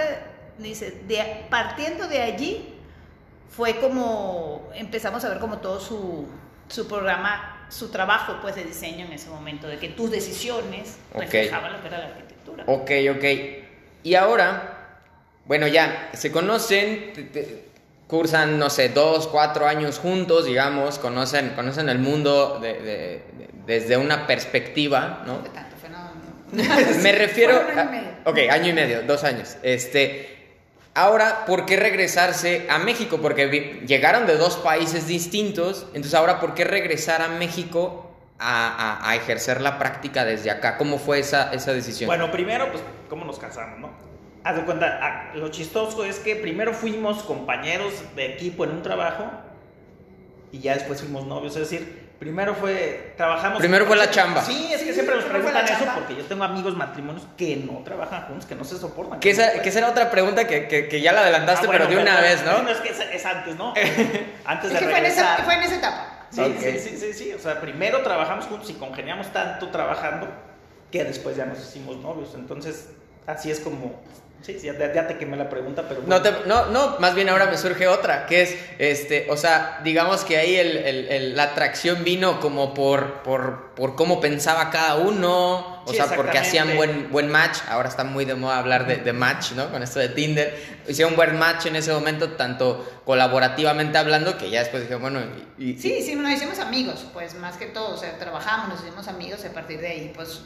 [0.58, 2.74] dice, de, partiendo de allí,
[3.50, 6.28] fue como empezamos a ver como todo su,
[6.68, 11.74] su programa, su trabajo pues de diseño en ese momento, de que tus decisiones reflejaban
[11.74, 12.64] lo que era la arquitectura.
[12.68, 13.24] Ok, ok.
[14.04, 15.00] Y ahora,
[15.46, 17.66] bueno, ya, se conocen, te- te-
[18.08, 23.50] cursan, no sé, dos, cuatro años juntos, digamos, conocen, conocen el mundo de- de- de-
[23.66, 25.40] desde una perspectiva, ¿no?
[25.40, 26.45] Fue tanto, fue no, no.
[27.04, 28.10] Me refiero año y a- medio.
[28.26, 29.58] Ok, año y medio, dos años.
[29.64, 30.38] Este,
[30.94, 33.20] ahora, ¿por qué regresarse a México?
[33.22, 39.10] Porque llegaron de dos países distintos, entonces ahora, ¿por qué regresar a México a, a-
[39.10, 40.78] a ejercer la práctica desde acá?
[40.78, 42.08] ¿Cómo fue esa, esa decisión?
[42.08, 43.90] Bueno, primero, pues, ¿cómo nos casamos, no?
[44.44, 48.84] Haz de cuenta, ah, lo chistoso es que primero fuimos compañeros de equipo en un
[48.84, 49.32] trabajo
[50.52, 53.60] y ya después fuimos novios, es decir, primero fue, trabajamos...
[53.60, 54.42] Primero fue la chamba.
[54.42, 58.24] Sí, es que siempre nos preguntan eso porque yo tengo amigos matrimonios que no trabajan
[58.28, 59.20] juntos, que no se soportan.
[59.20, 61.70] que, no esa, que esa era otra pregunta que, que- que ya la adelantaste, Ah,
[61.70, 62.54] bueno, pero de una vez, ¿no?
[62.54, 63.74] Bueno, es que es, es antes, ¿no?
[64.46, 66.12] antes Es de que fue en, esa, fue en esa etapa.
[66.32, 67.34] Sí, sí, sí, sí, sí.
[67.34, 70.28] O sea, primero trabajamos juntos y congeniamos tanto trabajando
[70.92, 72.32] que después ya nos hicimos novios.
[72.36, 72.90] Entonces,
[73.28, 74.02] así es como.
[74.46, 76.02] Sí, sí, ya, ya te quemé la pregunta, pero.
[76.02, 76.22] No, bueno.
[76.22, 80.24] te- no, no, más bien ahora me surge otra, que es, este, o sea, digamos
[80.24, 84.96] que ahí el- el- el- la atracción vino como por, por, por cómo pensaba cada
[84.98, 88.86] uno, o Sí, sea, porque hacían buen, buen match, ahora está muy de moda hablar
[88.86, 89.70] de, de match, ¿no?
[89.72, 90.56] Con esto de Tinder,
[90.88, 95.20] hicieron buen match en ese momento, tanto colaborativamente hablando, que ya después dije, bueno,
[95.58, 98.82] y, y- Sí, sí, nos hicimos amigos, pues más que todo, o sea, trabajamos, nos
[98.82, 100.42] hicimos amigos y a partir de ahí, pues,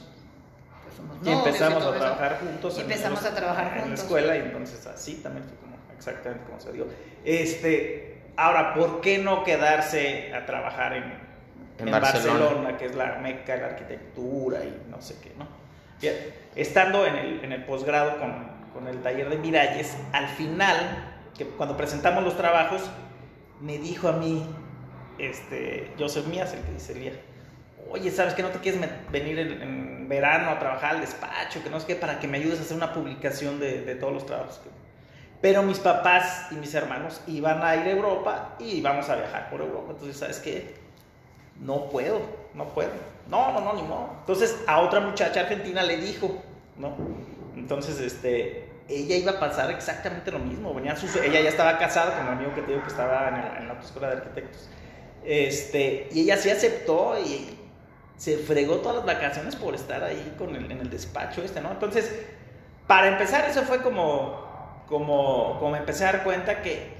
[1.22, 2.06] Y novios empezamos todo a eso.
[2.06, 2.74] trabajar juntos.
[2.78, 4.00] Y en empezamos la- a trabajar En la juntos.
[4.00, 6.88] escuela, y entonces así también fue como exactamente como se dio.
[7.26, 11.04] Este, ahora, ¿por qué no quedarse a trabajar en,
[11.80, 12.40] En en Barcelona.
[12.40, 12.78] Barcelona.
[12.78, 15.48] que es la meca de la arquitectura y no sé qué, ¿no?
[16.56, 20.78] Estando en el, en el posgrado con, con el taller de Miralles, al final,
[21.38, 22.90] que cuando presentamos los trabajos,
[23.62, 24.46] me dijo a mí,
[25.18, 27.14] este, Joseph Mías, el que dice el día,
[27.91, 31.63] oye, ¿sabes que no te quieres venir en, en verano a trabajar al despacho?
[31.63, 34.13] Que no sé qué, para que me ayudes a hacer una publicación de, de todos
[34.13, 34.60] los trabajos.
[34.63, 34.69] que-".
[35.41, 39.49] Pero mis papás y mis hermanos iban a ir a Europa y íbamos a viajar
[39.49, 39.91] por Europa.
[39.91, 40.75] Entonces, ¿sabes qué?
[41.60, 42.21] No puedo,
[42.54, 42.89] no puedo.
[43.30, 44.10] No, no, no, ni modo.
[44.21, 46.41] Entonces, a otra muchacha argentina le dijo,
[46.78, 46.95] ¿no?
[47.56, 50.73] Entonces, este, ella iba a pasar exactamente lo mismo.
[50.73, 53.36] Venía sus, ella ya estaba casada con el amigo que te digo que estaba en,
[53.36, 54.69] el- en la escuela de arquitectos.
[55.23, 57.58] Este, y ella sí aceptó y
[58.19, 61.71] se fregó todas las vacaciones por estar ahí con el, en el despacho este, ¿no?
[61.71, 62.13] Entonces,
[62.86, 66.91] para empezar, eso fue como, como, como empecé a dar cuenta que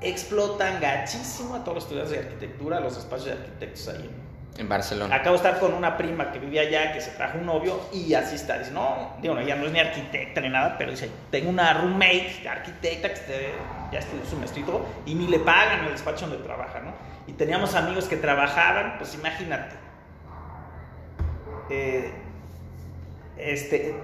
[0.00, 4.10] explotan gachísimo a todos los estudiantes de arquitectura, los despachos de arquitectos ahí.
[4.58, 5.14] en Barcelona.
[5.14, 8.14] Acabo de estar con una prima que vivía allá, que se trajo un novio y
[8.14, 8.58] así está.
[8.58, 11.72] Dice, no, digo, no, ella no es ni arquitecta ni nada, pero dice, tengo una
[11.74, 13.54] roommate arquitecta que este-
[13.92, 16.92] ya estudió su maestría y todo, y ni le pagan el despacho donde trabaja, ¿no?
[17.26, 19.76] Y teníamos amigos que trabajaban, pues imagínate.
[21.72, 22.12] Eh,
[23.38, 23.94] este,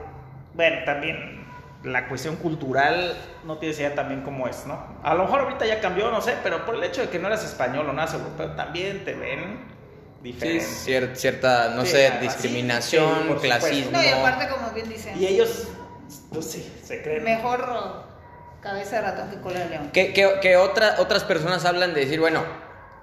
[0.54, 1.46] bueno, también
[1.85, 4.98] la cuestión cultural no tiene idea también cómo es, ¿no?
[5.02, 7.28] A lo mejor ahorita ya cambió, no sé, pero por el hecho de que no
[7.28, 9.78] eras español o no eras europeo, también te ven
[10.18, 10.64] Sí, diferente.
[10.64, 13.92] cier- cierta, no Sí, sé, discriminación, Sí, clasismo.
[13.92, 15.68] No, y aparte, como bien dicen, Y ellos,
[16.33, 17.22] pues sí, se creen.
[17.22, 18.09] mejor
[18.61, 19.90] cabeza de ratón que cola de león.
[19.92, 22.42] Que, que- que otra- otras personas hablan de decir, bueno,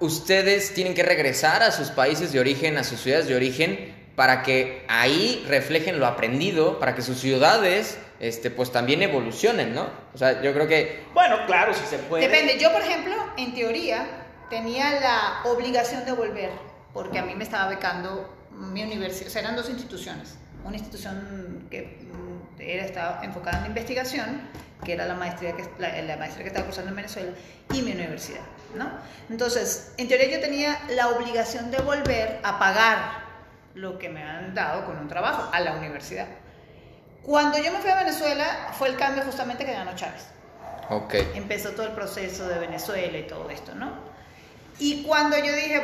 [0.00, 4.42] ustedes tienen que regresar a sus países de origen, a sus ciudades de origen, para
[4.42, 9.88] que ahí reflejen lo aprendido, para que sus ciudades, este, pues también evolucionen, ¿no?
[10.14, 12.26] O sea, yo creo que Bueno, claro, si se puede.
[12.26, 12.58] Depende.
[12.58, 14.06] Yo, por ejemplo, en teoría,
[14.48, 16.50] tenía la obligación de volver,
[16.94, 19.28] porque a mí me estaba becando mi universidad.
[19.28, 20.36] O sea, eran dos instituciones.
[20.64, 24.40] Una institución que mm, era, estaba enfocada en la investigación,
[24.82, 27.32] que era la maestría que, la, la maestría que estaba cursando en Venezuela,
[27.74, 28.40] y mi universidad,
[28.74, 28.90] ¿no?
[29.28, 33.25] Entonces, en teoría yo tenía la obligación de volver a pagar
[33.76, 36.26] lo que me han dado con un trabajo a la universidad.
[37.22, 40.26] Cuando yo me fui a Venezuela, fue el cambio justamente que ganó Chávez
[40.88, 41.14] Ok.
[41.34, 43.92] empezó todo el proceso de Venezuela y todo esto, ¿no?
[44.78, 45.82] Y cuando yo dije,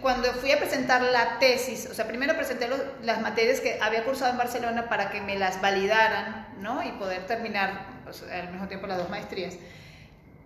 [0.00, 4.04] cuando fui a presentar la tesis, o sea, primero presenté los- las materias que había
[4.04, 6.82] cursado en Barcelona para que me las validaran, ¿no?
[6.82, 9.54] Y poder terminar pues, al mismo tiempo las dos maestrías.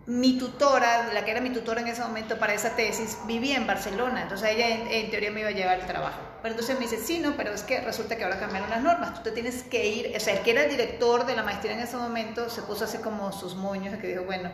[0.07, 3.67] Mi tutora, la que era mi tutora en ese momento para esa tesis, vivía en
[3.67, 6.21] Barcelona, entonces ella en, en teoría me iba a llevar el trabajo.
[6.43, 9.15] Pero entonces me dice, sí, no, pero es que resulta que ahora cambiaron las normas,
[9.15, 11.73] tú te tienes que ir, o sea, el que era el director de la maestría
[11.73, 14.53] en ese momento se puso así como sus moños, que dijo, bueno,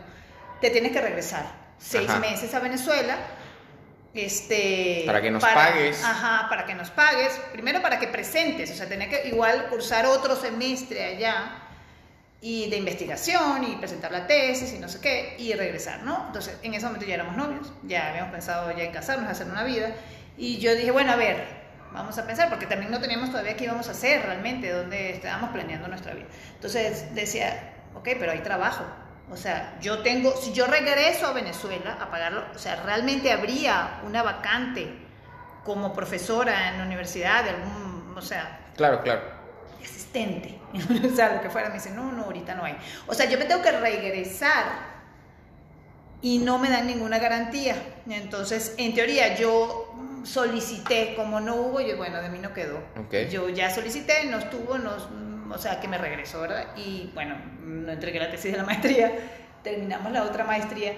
[0.59, 1.45] te tienes que regresar
[1.77, 2.19] seis Ajá.
[2.19, 3.17] meses a Venezuela,
[4.15, 5.03] este...
[5.05, 6.03] Para que nos pagues.
[6.03, 10.05] Ajá, para que nos pagues, primero para que presentes, o sea, tenés que igual cursar
[10.07, 11.62] otro semestre allá,
[12.45, 16.25] y de investigación y presentar la tesis y no sé qué y regresar, ¿no?
[16.27, 19.63] Entonces, en ese momento ya éramos novios, ya habíamos pensado ya en casarnos, hacer una
[19.63, 19.95] vida
[20.37, 21.41] y yo dije, bueno, a ver,
[21.93, 25.51] vamos a pensar porque también no teníamos todavía qué íbamos a hacer realmente, dónde estábamos
[25.51, 26.27] planeando nuestra vida.
[26.55, 28.83] Entonces decía, ok, pero hay trabajo.
[29.31, 34.01] O sea, yo tengo, si yo regreso a Venezuela a pagarlo, o sea, realmente habría
[34.05, 34.93] una vacante
[35.63, 39.42] como profesora en la universidad, de algún, o sea, Claro, claro.
[39.85, 40.59] Asistente,
[41.11, 42.75] o sea, lo que fuera, me dice, no, no, ahorita no hay.
[43.07, 44.93] O sea, yo me tengo que regresar
[46.21, 47.75] y no me dan ninguna garantía.
[48.09, 49.93] Entonces, en teoría, yo
[50.23, 52.77] solicité, como no hubo, yo, bueno, de mí no quedó.
[52.97, 53.29] Ok.
[53.29, 54.91] Yo ya solicité, no estuvo, no,
[55.53, 56.67] o sea, que me regresó, ¿verdad?
[56.77, 59.11] Y bueno, no entregué la tesis de la maestría,
[59.63, 60.93] terminamos la otra maestría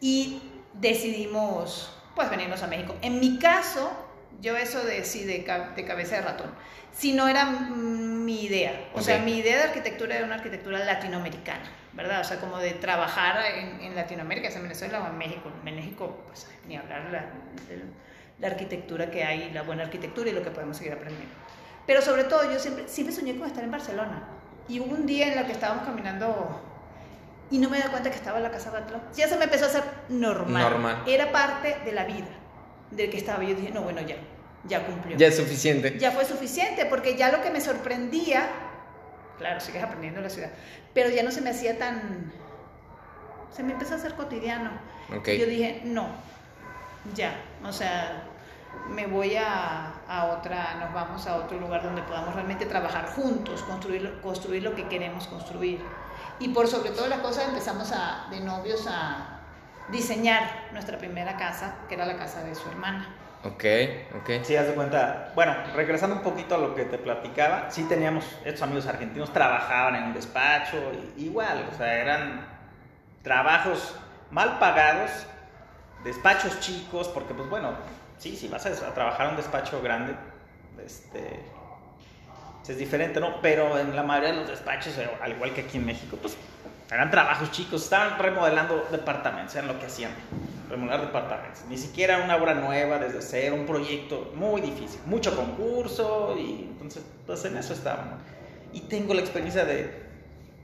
[0.00, 0.40] y
[0.74, 2.94] decidimos, pues, venirnos a México.
[3.02, 3.90] En mi caso,
[4.40, 6.50] yo eso de, sí, de, ca- de cabeza de ratón,
[6.92, 8.88] si no era mi idea.
[8.94, 12.20] O sea, mi idea de arquitectura era una arquitectura latinoamericana, ¿verdad?
[12.20, 15.50] O sea, como de trabajar en, en Latinoamérica, sea en Venezuela o en México.
[15.64, 17.20] En México, pues, ni hablar la,
[17.68, 17.82] de
[18.38, 21.34] la arquitectura que hay, la buena arquitectura y lo que podemos seguir aprendiendo.
[21.86, 24.22] Pero sobre todo, yo siempre, siempre soñé con estar en Barcelona.
[24.68, 26.60] Y hubo un día en el que estábamos caminando
[27.50, 29.00] y no me di cuenta que estaba en la casa Batlló.
[29.16, 30.62] Ya se me empezó a hacer normal.
[30.62, 31.02] Normal.
[31.06, 32.28] Era parte de la vida
[32.90, 33.42] del que estaba.
[33.44, 34.16] Yo dije, no, bueno, ya,
[34.64, 35.16] ya cumplió.
[35.16, 35.98] Ya es suficiente.
[35.98, 38.48] Ya fue suficiente, porque ya lo que me sorprendía,
[39.38, 40.50] claro, sigues aprendiendo en la ciudad,
[40.94, 42.32] pero ya no se me hacía tan...
[43.54, 44.70] Se me empezó a hacer cotidiano.
[45.16, 45.28] Ok.
[45.28, 46.08] Y yo dije, no,
[47.14, 48.24] ya, o sea,
[48.88, 53.62] me voy a, a otra, nos vamos a otro lugar donde podamos realmente trabajar juntos,
[53.62, 55.80] construir, construir lo que queremos construir.
[56.38, 59.39] Y por sobre todo las cosas empezamos a, de novios a
[59.90, 63.08] diseñar nuestra primera casa, que era la casa de su hermana.
[63.42, 63.64] Ok,
[64.20, 64.44] ok.
[64.44, 65.32] Sí, haz de cuenta.
[65.34, 69.96] Bueno, regresando un poquito a lo que te platicaba, sí teníamos, estos amigos argentinos trabajaban
[69.96, 70.76] en un despacho,
[71.16, 72.46] y- igual, o sea, eran
[73.22, 73.94] trabajos
[74.30, 75.10] mal pagados,
[76.04, 77.72] despachos chicos, porque pues bueno,
[78.18, 80.14] sí, si vas a, a trabajar en un despacho grande,
[80.84, 81.40] este,
[82.68, 83.40] es diferente, ¿no?
[83.40, 86.36] Pero en la mayoría de los despachos, eh, al igual que aquí en México, pues
[86.90, 90.10] eran trabajos chicos, estaban remodelando departamentos, eran lo que hacían,
[90.68, 91.62] remodelar departamentos.
[91.68, 97.02] Ni siquiera una obra nueva desde cero, un proyecto muy difícil, mucho concurso y entonces,
[97.26, 98.18] pues en eso estaban.
[98.72, 99.90] Y tengo la experiencia de,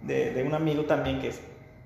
[0.02, 1.32] de, de un amigo también que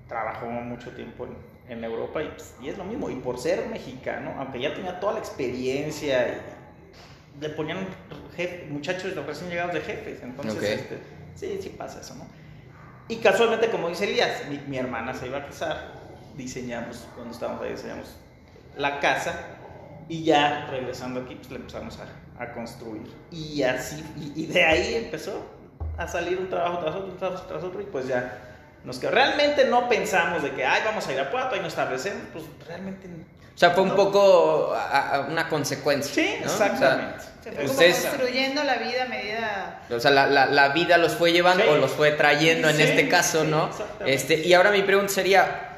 [0.07, 3.09] trabajó mucho tiempo en, en Europa y, pues, y es lo mismo.
[3.09, 7.87] Y por ser mexicano, aunque ya tenía toda la experiencia, y le ponían
[8.35, 10.21] jefe- muchachos recién llegados de jefes.
[10.21, 10.63] Entonces, Ok.
[10.63, 10.99] este,
[11.35, 12.25] sí, sí pasa eso, ¿no?
[13.11, 15.91] Y casualmente, como dice Elías, mi, mi hermana se iba a casar,
[16.37, 18.15] diseñamos, cuando estábamos ahí, diseñamos
[18.77, 19.33] la casa
[20.07, 23.11] y ya regresando aquí, pues le empezamos a, a construir.
[23.29, 25.45] Y así, y, y de ahí empezó
[25.97, 28.37] a salir un trabajo tras otro, un trabajo tras otro, y pues ya
[28.85, 29.11] nos quedó.
[29.11, 32.45] Realmente no pensamos de que, ay, vamos a ir a Puerto y nos establecemos, pues
[32.65, 33.09] realmente
[33.55, 36.13] O sea, fue un poco a- a- una consecuencia.
[36.13, 36.51] Sí, ¿no?
[36.51, 37.23] O sea, exactamente.
[37.43, 39.81] Se fue Ustedes- como construyendo la vida a medida...
[39.89, 41.69] O sea, la, la- la vida los fue llevando Sí.
[41.69, 43.67] o los fue trayendo en Sí, este caso, sí, ¿no?
[43.67, 44.13] exactamente.
[44.13, 45.69] Este, y ahora mi pregunta sería,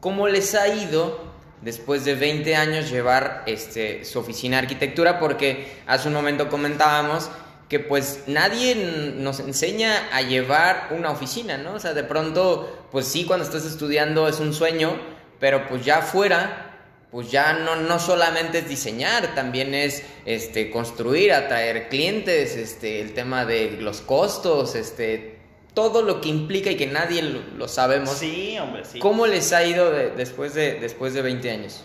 [0.00, 5.18] ¿cómo les ha ido después de 20 años llevar este, su oficina de arquitectura?
[5.18, 7.30] Porque hace un momento comentábamos
[7.68, 8.74] que pues nadie
[9.16, 11.74] nos enseña a llevar una oficina, ¿no?
[11.74, 14.96] O sea, de pronto, pues sí, cuando estás estudiando es un sueño,
[15.40, 16.70] pero pues ya afuera
[17.14, 23.14] pues ya no, no solamente es diseñar, también es este, construir, atraer clientes, este, el
[23.14, 25.38] tema de los costos, este,
[25.74, 28.10] todo lo que implica y que nadie lo, lo sabemos.
[28.10, 28.98] Sí, hombre, sí.
[28.98, 31.84] ¿Cómo les ha ido de- después, de, después de 20 años?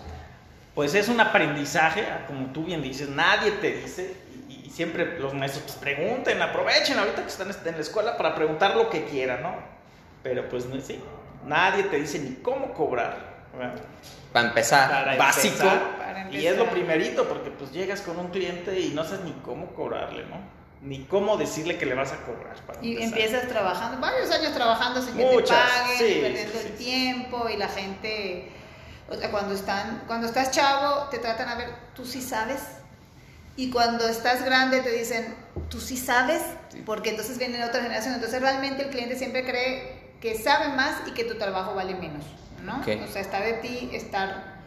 [0.74, 4.16] Pues es un aprendizaje, como tú bien dices, nadie te dice,
[4.50, 8.34] y, y siempre los maestros pues, pregunten, aprovechen ahorita que están en la escuela para
[8.34, 9.54] preguntar lo que quieran, ¿no?
[10.24, 11.00] Pero pues no, sí,
[11.46, 13.30] nadie te dice ni cómo cobrar.
[13.56, 13.76] ¿verdad?
[14.34, 15.54] Para empezar, Para básico.
[15.64, 16.70] empezar, Para Y es lo empezar.
[16.70, 20.38] primerito, porque pues llegas con un cliente y no sabes ni cómo cobrarle, ¿no?
[20.82, 22.56] Ni cómo decirle que le vas a cobrar.
[22.68, 23.08] Para Y empezar.
[23.20, 26.84] empiezas trabajando, varios años trabajando sin que te Muchas, paguen, sí, perdiendo sí, el sí.
[26.84, 28.52] tiempo y la gente,
[29.10, 32.62] o sea, cuando están, cuando estás chavo te tratan a ver, tú sí sabes.
[33.58, 35.36] Y cuando estás grande te dicen,
[35.70, 36.82] tú sí sabes, Sí.
[36.86, 38.14] porque entonces viene otra generación.
[38.14, 42.24] Entonces realmente el cliente siempre cree que sabe más y que tu trabajo vale menos,
[42.64, 42.80] ¿no?
[42.80, 42.88] Ok.
[43.04, 44.60] O sea, está de ti estar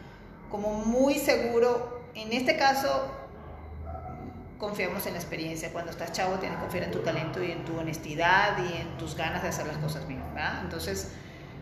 [0.49, 2.01] como muy seguro.
[2.15, 3.11] En este caso,
[4.57, 5.71] confiamos en la experiencia.
[5.71, 8.97] Cuando estás chavo tienes que confiar en tu talento y en tu honestidad y en
[8.97, 10.61] tus ganas de hacer las cosas bien, ¿verdad?
[10.61, 11.11] Entonces,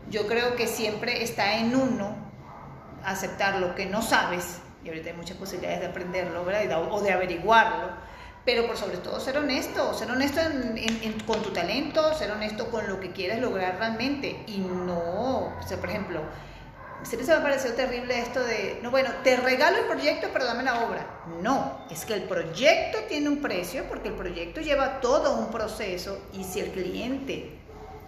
[0.10, 2.16] yo creo que siempre está en uno
[3.04, 6.88] aceptar lo que no sabes, y ahorita hay muchas posibilidades de aprenderlo, ¿verdad?
[6.92, 7.90] O de averiguarlo,
[8.46, 12.32] pero por sobre todo ser honesto, ser honesto en- en- en- con tu talento, ser
[12.32, 16.22] honesto con lo que quieres lograr realmente, y no, o sea, por ejemplo,
[17.04, 20.64] siempre se me pareció terrible esto de, no, bueno, te regalo el proyecto, pero dame
[20.64, 21.06] la obra.
[21.42, 26.20] No, es que el proyecto tiene un precio porque el proyecto lleva todo un proceso
[26.34, 27.58] y si el cliente,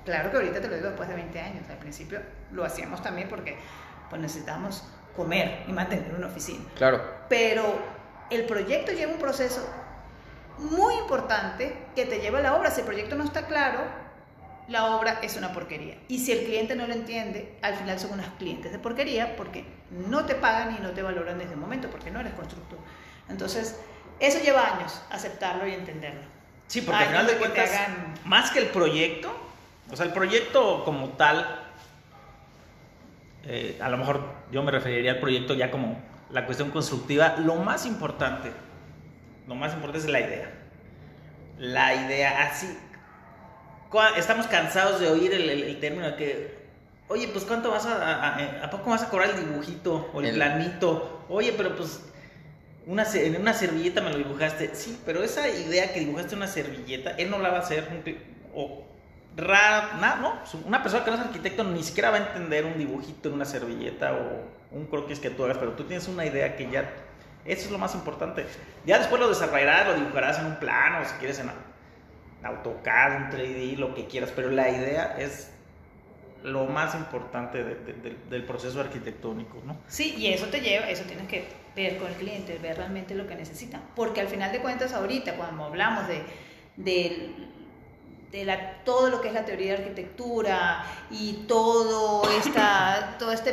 [0.05, 2.19] claro que ahorita te lo digo después de 20 años, al principio
[2.51, 3.57] lo hacíamos también porque
[4.09, 4.83] pues necesitamos
[5.15, 6.63] comer y mantener una oficina.
[6.75, 7.01] Claro.
[7.29, 7.63] Pero
[8.29, 9.63] el proyecto lleva un proceso
[10.59, 12.71] muy importante que te lleva a la obra.
[12.71, 13.81] Si el proyecto no está claro,
[14.67, 15.97] la obra es una porquería.
[16.07, 19.65] Y si el cliente no lo entiende, al final son unos clientes de porquería porque
[19.91, 22.79] no te pagan y no te valoran desde el momento porque no eres constructor.
[23.29, 23.79] Entonces,
[24.19, 26.21] eso lleva años, aceptarlo y entenderlo.
[26.67, 29.31] Sí, porque al final de cuentas, hagan- más que el proyecto,
[29.91, 31.59] o sea, el proyecto como tal,
[33.45, 37.55] eh, a lo mejor yo me referiría al proyecto ya como la cuestión constructiva, lo
[37.55, 38.51] más importante,
[39.47, 40.51] lo más importante es la idea.
[41.59, 42.67] La idea, así,
[44.17, 46.57] estamos cansados de oír el, el- el término de que,
[47.07, 50.19] oye, pues ¿cuánto vas a, a, a- a poco vas a cobrar el dibujito o
[50.19, 51.25] el, El- planito?
[51.29, 52.01] Oye, pero pues
[52.85, 54.71] una, en una servilleta me lo dibujaste.
[54.75, 57.87] Sí, pero esa idea que dibujaste en una servilleta, él no la va a hacer.
[58.55, 58.83] O
[59.37, 62.77] ra- na- no, una persona que no es arquitecto ni siquiera va a entender un
[62.77, 66.55] dibujito en una servilleta o un croquis que tú hagas, pero tú tienes una idea
[66.55, 66.91] que ya.
[67.45, 68.45] Eso es lo más importante.
[68.85, 71.51] Ya después lo desarrollarás, lo dibujarás en un plano, si quieres en
[72.43, 75.49] AutoCAD, un 3D, lo que quieras, pero la idea es
[76.43, 79.77] lo más importante de- de- de- del proceso arquitectónico, ¿no?
[79.87, 83.27] Sí, y eso te lleva, eso tienes que ver con el cliente, ver realmente lo
[83.27, 83.81] que necesitan.
[83.95, 86.21] Porque al final de cuentas, ahorita, cuando hablamos de,
[88.31, 93.51] de, la, todo lo que es la teoría de arquitectura y todo esta, toda esta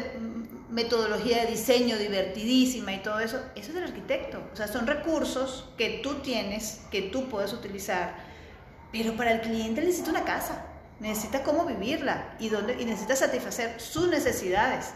[0.71, 4.41] metodología de diseño divertidísima y todo eso, eso es del arquitecto.
[4.53, 8.15] O sea, son recursos que tú tienes, que tú puedes utilizar,
[8.93, 10.65] pero para el cliente necesita una casa,
[11.01, 14.91] necesita cómo vivirla y, dónde, y necesita satisfacer sus necesidades.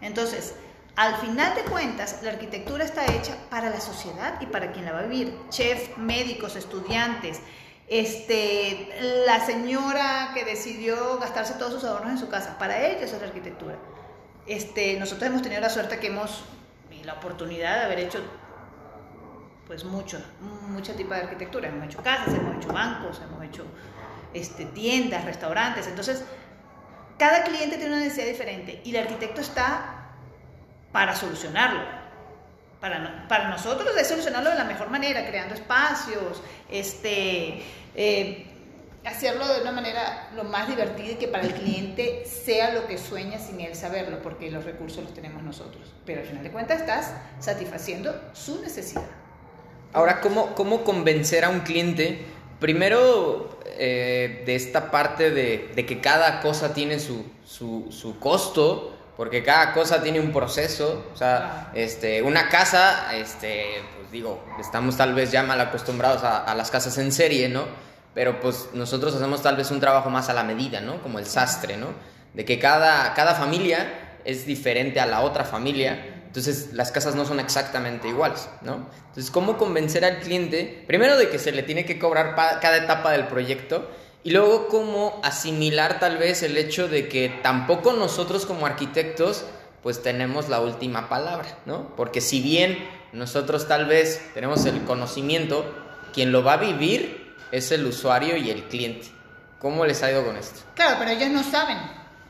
[0.00, 0.54] Entonces,
[0.96, 4.92] al final de cuentas, la arquitectura está hecha para la sociedad y para quien la
[4.92, 5.36] va a vivir.
[5.50, 7.40] Chef, médicos, estudiantes,
[7.88, 12.58] este, la señora que decidió gastarse todos sus ahorros en su casa.
[12.58, 13.76] Para ellos es la arquitectura.
[14.46, 16.44] Este, nosotros hemos tenido la suerte que hemos,
[16.90, 18.20] y la oportunidad de haber hecho
[19.66, 20.20] pues mucho,
[20.68, 21.68] mucho tipo de arquitectura.
[21.68, 23.64] Hemos hecho casas, hemos hecho bancos, hemos hecho
[24.34, 25.86] este, tiendas, restaurantes.
[25.86, 26.24] Entonces,
[27.18, 30.10] cada cliente tiene una necesidad diferente y el arquitecto está
[30.92, 32.04] para solucionarlo.
[32.80, 37.62] Para, para nosotros es solucionarlo de la mejor manera, creando espacios, este,
[37.94, 38.53] eh,
[39.04, 42.98] hacerlo de una manera lo más divertida y que para el cliente sea lo que
[42.98, 45.92] sueña sin él saberlo, porque los recursos los tenemos nosotros.
[46.06, 49.04] Pero al final de cuentas estás satisfaciendo su necesidad.
[49.92, 52.24] Ahora, ¿cómo, cómo convencer a un cliente?
[52.60, 58.90] Primero, eh, de esta parte de, de que cada cosa tiene su, su, su costo,
[59.16, 64.96] Porque cada cosa tiene un proceso, o sea, este, una casa, este, pues digo, estamos
[64.96, 67.62] tal vez ya mal acostumbrados a, a las casas en serie, ¿no?
[68.14, 71.02] Pero pues nosotros hacemos tal vez un trabajo más a la medida, ¿no?
[71.02, 71.88] Como el sastre, ¿no?
[72.32, 77.24] De que cada, cada familia es diferente a la otra familia, entonces las casas no
[77.24, 78.88] son exactamente iguales, ¿no?
[79.08, 80.82] Entonces, ¿cómo convencer al cliente?
[80.86, 83.88] Primero de que se le tiene que cobrar cada etapa del proyecto
[84.24, 89.44] y luego cómo asimilar tal vez el hecho de que tampoco nosotros como arquitectos
[89.82, 91.94] pues tenemos la última palabra, ¿no?
[91.94, 92.78] Porque si bien
[93.12, 95.72] nosotros tal vez tenemos el conocimiento,
[96.14, 97.23] quien lo va a vivir
[97.56, 99.08] es el usuario y el cliente.
[99.58, 100.60] ¿Cómo les ha ido con esto?
[100.74, 101.78] Claro, pero ellos no saben.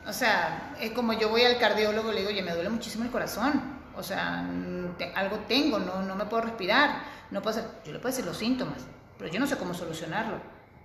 [0.07, 3.03] O sea, es como yo voy al cardiólogo y le digo, oye, me duele muchísimo
[3.03, 4.45] el corazón o sea,
[5.15, 8.81] algo tengo, no, no me puedo respirar, no puedo yo le puedo decir los síntomas,
[9.17, 10.39] pero yo no sé cómo solucionarlo.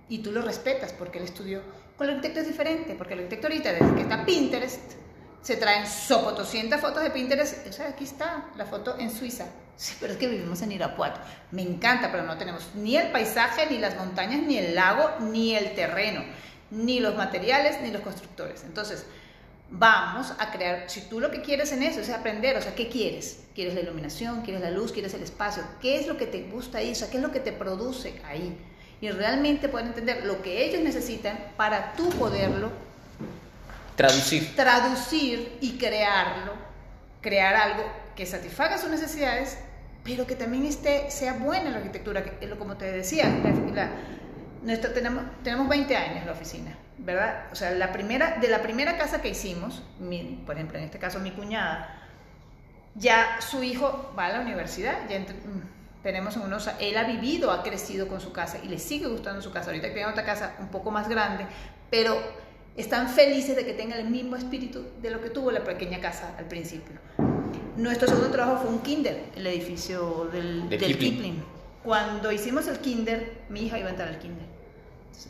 [0.07, 1.61] Y tú lo respetas porque él estudió.
[1.97, 4.93] Con el arquitecto es diferente, porque el arquitecto ahorita, desde que está Pinterest,
[5.41, 7.67] se traen sopotoscientas fotos de Pinterest.
[7.67, 9.47] O sea, aquí está la foto en Suiza.
[9.75, 11.19] Sí, pero es que vivimos en Irapuato.
[11.51, 15.55] Me encanta, pero no tenemos ni el paisaje, ni las montañas, ni el lago, ni
[15.55, 16.23] el terreno,
[16.69, 18.63] ni los materiales, ni los constructores.
[18.63, 19.05] Entonces,
[19.71, 22.89] vamos a crear, si tú lo que quieres en eso es aprender, o sea, ¿qué
[22.89, 23.45] quieres?
[23.55, 24.41] ¿Quieres la iluminación?
[24.43, 24.91] ¿Quieres la luz?
[24.91, 25.63] ¿Quieres el espacio?
[25.81, 26.91] ¿Qué es lo que te gusta ahí?
[26.91, 28.55] O sea, ¿qué es lo que te produce ahí?
[29.01, 32.71] Y realmente pueden entender lo que ellos necesitan para tú poderlo
[34.07, 34.55] traducir.
[34.55, 36.53] Traducir y crearlo,
[37.21, 37.83] crear algo
[38.15, 39.57] que satisfaga sus necesidades,
[40.03, 42.23] pero que también esté, sea buena la arquitectura,
[42.57, 43.25] como te decía,
[44.93, 47.45] tenemos, tenemos 20 años la oficina ¿verdad?
[47.51, 49.81] O sea, la primera, de la primera casa que hicimos,
[50.45, 51.97] por ejemplo, en este caso mi cuñada,
[52.95, 57.63] ya su hijo va a la universidad, ya mm, tenemos unos, él ha vivido, ha
[57.63, 59.67] crecido con su casa y le sigue gustando su casa.
[59.67, 61.45] Ahorita tiene otra casa un poco más grande,
[61.89, 62.17] pero
[62.77, 66.35] están felices de que tenga el mismo espíritu de lo que tuvo la pequeña casa
[66.37, 66.95] al principio.
[67.77, 71.43] Nuestro segundo trabajo fue un kinder, el edificio del, del Kipling.
[71.83, 74.51] Cuando hicimos el kinder, mi hija iba a entrar al kinder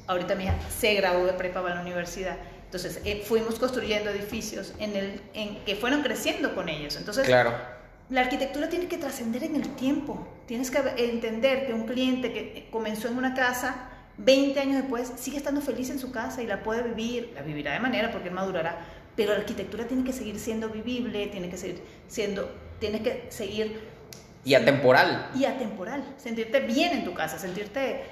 [0.08, 2.38] ahorita mi hija se graduó de prepa para la universidad.
[2.66, 6.96] Entonces, eh, fuimos construyendo edificios en el, en, que fueron creciendo con ellos.
[6.96, 7.54] Entonces, claro.
[8.10, 10.26] la arquitectura tiene que trascender en el tiempo.
[10.46, 15.38] Tienes que entender que un cliente que comenzó en una casa, 20 años después, sigue
[15.38, 18.34] estando feliz en su casa y la puede vivir, la vivirá de manera porque él
[18.34, 18.80] madurará,
[19.16, 22.49] pero la arquitectura tiene que seguir siendo vivible, tiene que seguir siendo,
[22.80, 23.89] tiene que seguir...
[24.43, 25.30] Y atemporal.
[25.36, 26.03] Y atemporal.
[26.18, 28.03] Sentirte bien en tu casa, sentirte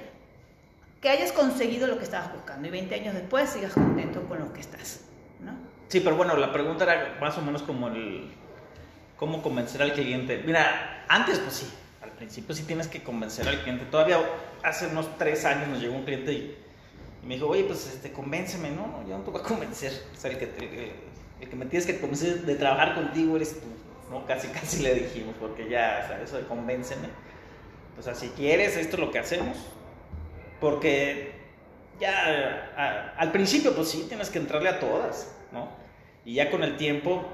[1.02, 4.52] que hayas conseguido lo que estabas buscando y 20 años después sigas contento con lo
[4.54, 5.02] que estás,
[5.40, 5.54] ¿no?
[5.88, 8.30] Sí, pero bueno, la pregunta era más o menos como el
[9.18, 10.42] cómo convencer al cliente.
[10.46, 11.68] Mira, antes pues sí,
[12.20, 13.86] principio sí tienes que convencer al cliente.
[13.86, 14.20] Todavía
[14.62, 16.58] hace unos tres años nos llegó un cliente y,
[17.24, 19.92] me dijo, oye, pues este, convénceme, no, no, yo no te voy a convencer.
[20.14, 20.46] O sea, el que,
[21.42, 23.68] el, que me tienes que convencer de trabajar contigo eres tú.
[24.10, 24.26] ¿no?
[24.26, 27.08] Casi, casi le dijimos, porque ya, o sea, eso de convénceme.
[27.98, 29.58] O sea, si quieres, esto es lo que hacemos,
[30.62, 31.34] porque
[32.00, 35.70] ya al principio, pues sí, tienes que entrarle a todas, ¿no?
[36.24, 37.26] Y ya con el tiempo,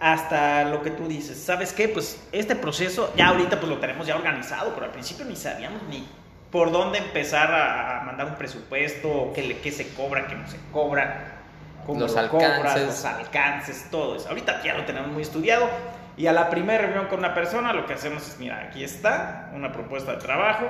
[0.00, 1.86] hasta lo que tú dices, ¿sabes qué?
[1.86, 5.82] Pues este proceso, ya ahorita pues lo tenemos ya organizado, pero al principio ni sabíamos
[5.84, 6.08] ni
[6.50, 11.42] por dónde empezar a, mandar un presupuesto, qué, qué se cobra, qué no se cobra,
[11.86, 12.86] cómo los alcances.
[12.86, 14.28] los alcances, todo eso.
[14.30, 15.68] Ahorita ya lo tenemos muy estudiado.
[16.16, 19.50] Y a la primera reunión con una persona lo que hacemos es, mira, aquí está
[19.54, 20.66] una propuesta de trabajo,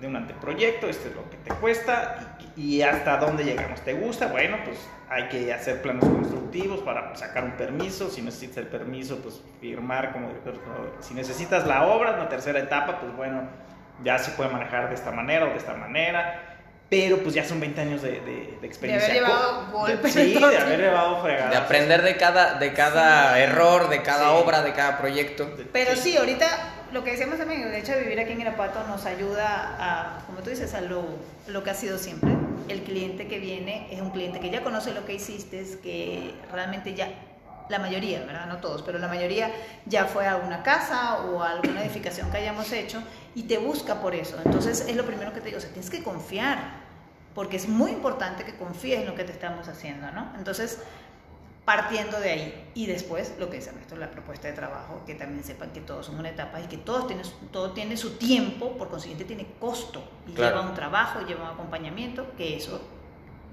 [0.00, 2.29] de un anteproyecto, esto es lo que te cuesta
[2.60, 3.80] y, hasta dónde llegamos.
[3.80, 4.26] ¿Te gusta?
[4.26, 8.10] Bueno, pues hay que hacer planos constructivos para sacar un permiso.
[8.10, 10.28] Si necesitas el permiso, pues firmar como.
[11.00, 13.42] Si necesitas la obra, una tercera etapa, pues bueno,
[14.04, 16.49] ya se puede manejar de esta manera o de esta manera.
[16.90, 19.14] Pero pues ya son 20 años de, de, experiencia.
[19.14, 20.12] De haber llevado golpes.
[20.12, 21.50] Sí, de haber llevado fregadas.
[21.52, 25.48] De aprender de cada, de cada error, de cada obra, de cada proyecto.
[25.72, 26.48] Pero sí, ahorita
[26.92, 30.40] lo que decíamos también, el hecho de vivir aquí en Irapuato nos ayuda a, como
[30.40, 31.04] tú dices, a lo,
[31.46, 32.30] lo, que ha sido siempre.
[32.68, 36.94] El cliente que viene es un cliente que ya conoce lo que hiciste, que realmente
[36.94, 37.08] ya,
[37.68, 38.46] la mayoría, ¿verdad?
[38.46, 39.52] No todos, pero la mayoría
[39.86, 43.00] ya fue a una casa o a alguna edificación que hayamos hecho
[43.36, 44.36] y te busca por eso.
[44.44, 46.58] Entonces es lo primero que te digo, o sea, tienes que confiar,
[47.34, 50.32] porque es muy importante que confíes en lo que te estamos haciendo, ¿no?
[50.36, 50.80] Entonces,
[51.64, 52.70] partiendo de ahí.
[52.74, 56.06] Y después, lo que es esto, la propuesta de trabajo, que también sepan que todos
[56.06, 60.02] son una etapa y que todos tienen, todo tiene su tiempo, por consiguiente tiene costo
[60.26, 62.80] y lleva un trabajo, lleva un acompañamiento, que eso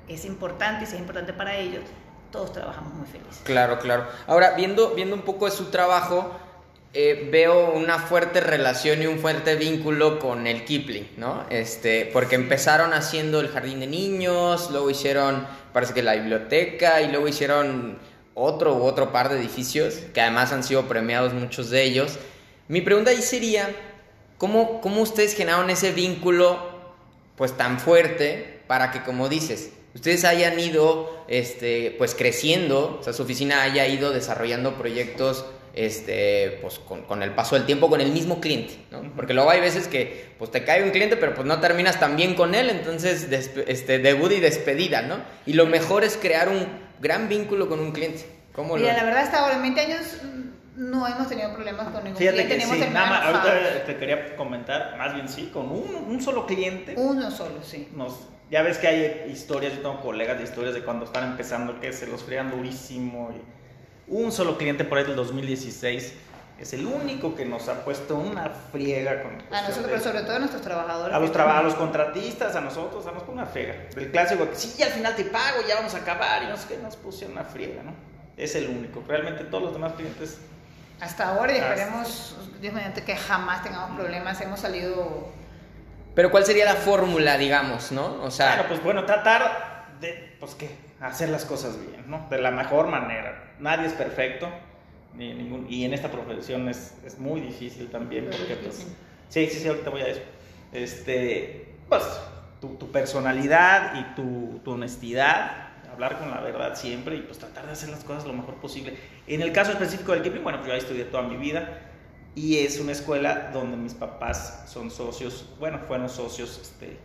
[0.08, 1.84] es importante y si es importante para ellos,
[2.32, 3.42] todos trabajamos muy felices.
[3.44, 4.08] Claro, claro.
[4.26, 6.32] Ahora, viendo, viendo un poco de su trabajo,
[7.00, 11.46] eh, veo una fuerte relación y un fuerte vínculo con el Kipling, ¿no?
[11.52, 17.12] Este, porque empezaron haciendo el jardín de niños, luego hicieron, parece que la biblioteca, y
[17.12, 18.00] luego hicieron
[18.34, 22.18] otro u otro par de edificios, que además han sido premiados muchos de ellos.
[22.68, 23.70] Mi pregunta ahí sería,
[24.40, 26.58] ¿cómo, cómo ustedes generaron ese vínculo
[27.36, 33.14] pues tan fuerte para que, como dices, ustedes hayan ido este, pues creciendo, o sea,
[33.14, 35.46] su oficina haya ido desarrollando proyectos
[35.78, 39.04] este, pues con, con, el paso del tiempo con el mismo cliente, ¿no?
[39.16, 42.16] Porque luego hay veces que pues te cae un cliente, pero pues no terminas tan
[42.16, 43.28] bien con él, entonces
[43.68, 45.18] este, debut y despedida, ¿no?
[45.46, 46.68] Y lo mejor es crear un
[47.00, 48.26] gran vínculo con un cliente.
[48.54, 48.98] ¿Cómo Mira, lo...
[48.98, 50.00] la verdad hasta ahora en 20 años
[50.76, 52.66] no hemos tenido problemas con ningún Fíjate cliente.
[52.66, 56.48] Que sí, nada más, ahorita te quería comentar, más bien sí, con un, un solo
[56.48, 56.96] cliente.
[56.98, 57.88] Uno solo, sí.
[57.94, 61.80] Nos, ya ves que hay historias, yo tengo colegas de historias de cuando están empezando
[61.80, 63.58] que se los frían durísimo y
[64.08, 66.14] un solo cliente por ahí del 2016
[66.60, 70.38] es el único que nos ha puesto una friega con a nosotros pero sobre todo
[70.38, 73.46] a nuestros trabajadores a los, traba, a los contratistas a nosotros a nos pone una
[73.46, 73.76] friega.
[73.96, 76.68] El clásico que sí al final te pago ya vamos a acabar y no sé
[76.70, 77.94] qué nos pusieron una friega no
[78.38, 79.04] es el único.
[79.08, 80.40] Realmente todos los demás clientes
[81.00, 85.32] hasta ahora y esperemos Dios mediante que jamás tengamos problemas hemos salido
[86.16, 90.56] pero cuál sería la fórmula digamos no o sea bueno pues bueno tratar de pues
[90.56, 92.28] qué hacer las cosas bien, ¿no?
[92.30, 93.37] De la mejor manera.
[93.60, 94.50] Nadie es perfecto,
[95.16, 98.86] ni ningún, y en esta profesión es, es muy difícil también, porque pues...
[99.30, 100.22] Sí, sí, sí, ahorita voy a eso.
[100.72, 102.04] Este, pues,
[102.62, 107.66] tu, tu personalidad y tu, tu, honestidad, hablar con la verdad siempre y pues tratar
[107.66, 108.96] de hacer las cosas lo mejor posible.
[109.28, 111.82] En el caso específico del Kipling, bueno, pues yo ahí estudié toda mi vida
[112.36, 116.98] y es una escuela donde mis papás son socios, bueno, fueron socios, este,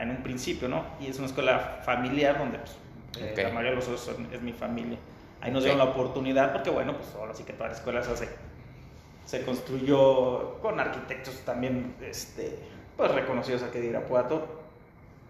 [0.00, 0.84] en un principio, ¿no?
[1.00, 2.76] Y es una escuela familiar donde pues,
[3.18, 4.98] eh, la mayoría de los socios es mi familia.
[5.40, 8.28] Ahí nos dieron la oportunidad porque, bueno, pues ahora sí que toda la escuela se,
[9.26, 12.58] se construyó con arquitectos también este,
[12.96, 14.60] pues, reconocidos aquí de Irapuato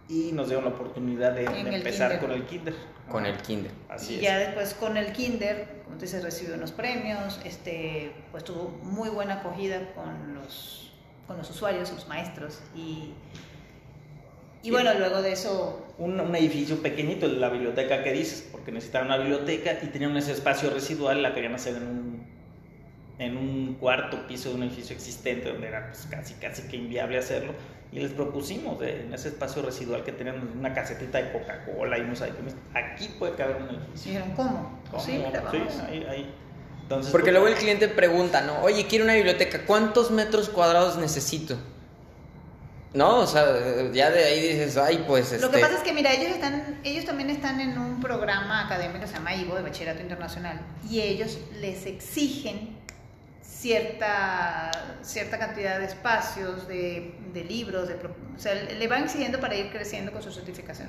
[0.09, 2.75] y nos dieron la oportunidad de, empezar con el kinder.
[3.09, 3.71] Con el kinder.
[3.89, 8.43] Así y ya después con el kinder, como te dices, recibió unos premios, este, pues
[8.43, 10.93] tuvo muy buena acogida con los,
[11.29, 13.13] con los usuarios, los maestros y
[14.63, 15.87] y bueno, luego de eso...
[15.99, 20.33] Un, un, edificio pequeñito, la biblioteca que dices, porque necesitaban una biblioteca y tenían ese
[20.33, 22.27] espacio residual, la querían hacer en un,
[23.19, 27.19] en un cuarto piso de un edificio existente, donde era pues, casi, casi que inviable
[27.19, 27.53] hacerlo.
[27.93, 32.03] Y les propusimos de, en ese espacio residual que tenían una casetita de Coca-Cola y
[32.03, 34.13] unos aquí puede caber un edificio.
[34.13, 34.81] Dijeron, ¿cómo?
[34.91, 35.03] ¿Cómo?
[35.03, 36.35] Sí, sí ahí, ahí.
[36.83, 38.63] Entonces, porque luego el cliente pregunta, ¿no?
[38.63, 41.57] Oye, quiero una biblioteca, ¿cuántos metros cuadrados necesito?
[42.93, 43.45] No, o sea,
[43.93, 45.31] ya de ahí dices, ay, pues...
[45.41, 48.67] Lo que este pasa es que, mira, ellos, están, ellos también están en un programa
[48.67, 52.77] académico que se llama IVO, de Bachillerato Internacional, y ellos les exigen
[53.43, 54.73] cierta,
[55.03, 59.71] cierta cantidad de espacios, de, de libros, de, o sea, le van exigiendo para ir
[59.71, 60.89] creciendo con su certificación.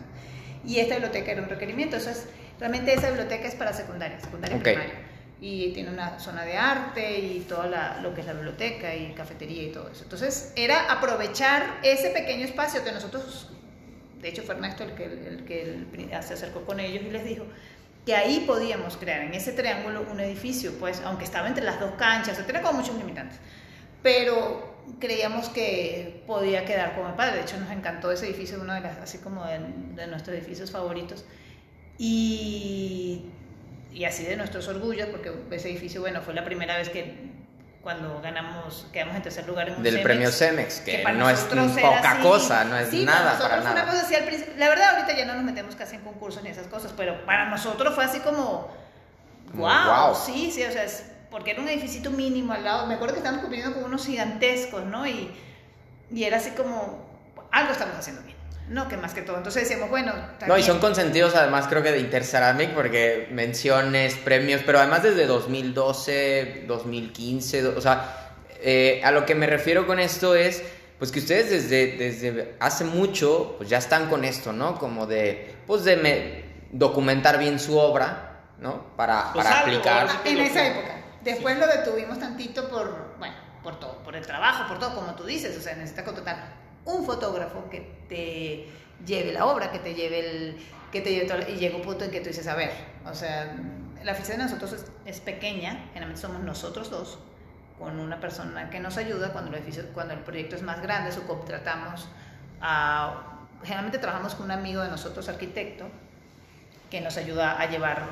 [0.66, 2.16] Y esta biblioteca era un requerimiento, o sea,
[2.60, 5.11] realmente esa biblioteca es para secundaria, secundaria primaria
[5.44, 7.64] y tiene una zona de arte y todo
[8.04, 10.04] lo que es la biblioteca y cafetería y todo eso.
[10.04, 13.50] Entonces era aprovechar ese pequeño espacio que nosotros,
[14.22, 17.46] de hecho fue Ernesto el que, el, que se acercó con ellos y les dijo
[18.06, 21.94] que ahí podíamos crear en ese triángulo un edificio, pues aunque estaba entre las dos
[21.96, 23.40] canchas, tenía como muchos limitantes,
[24.04, 28.82] pero creíamos que podía quedar como padre, de hecho nos encantó ese edificio, uno de
[28.82, 29.60] las, así como de,
[29.96, 31.26] de nuestros edificios favoritos,
[31.98, 33.26] y
[33.94, 37.32] y así de nuestros orgullos, porque ese edificio, bueno, fue la primera vez que
[37.82, 41.40] cuando ganamos, quedamos en tercer lugar en un Del CEMEX, premio CEMEX, que, no es
[41.40, 43.72] poca cosa, no es nada para, nada.
[43.72, 44.26] Una cosa así al
[44.58, 47.50] la verdad, ahorita ya no nos metemos casi en concursos ni esas cosas, pero para
[47.50, 48.72] nosotros fue así como,
[49.54, 53.16] wow, sí, sí, o sea, es, porque era un edificio mínimo al lado, me acuerdo
[53.16, 55.08] que estábamos compitiendo con unos gigantescos, ¿no?
[55.08, 55.32] Y,
[56.12, 57.10] y era así como,
[57.52, 58.31] algo estamos haciendo bien.
[58.72, 59.36] No, que más que todo.
[59.36, 60.14] Entonces decíamos, bueno.
[60.48, 65.26] No, y son consentidos además creo que de Interceramic porque menciones, premios, pero además desde
[65.26, 70.64] 2012, 2015, o sea, eh, a lo que me refiero con esto es,
[70.98, 74.80] pues que ustedes desde, desde hace mucho, pues ya están con esto, ¿no?
[74.80, 78.96] Como de, pues de documentar bien su obra, ¿no?
[78.96, 80.08] Para, pues para aplicar.
[80.24, 80.96] En esa época.
[81.26, 85.26] Después lo detuvimos tantito por, bueno, por todo, por el trabajo, por todo, como tú
[85.26, 88.68] dices, o sea, necesita contratar un fotógrafo que te
[89.06, 90.58] lleve la obra, que te lleve el,
[90.92, 92.72] que te lleve y llega un punto en que tú dices, a ver,
[93.06, 93.56] o sea,
[94.04, 97.20] la oficina de nosotros es, pequeña, generalmente somos nosotros dos,
[97.80, 102.08] con una persona que nos ayuda cuando el, proyecto es más grande, subcontratamos
[102.62, 105.86] a, generalmente trabajamos con un amigo de nosotros, arquitecto,
[106.90, 108.04] que nos ayuda a llevar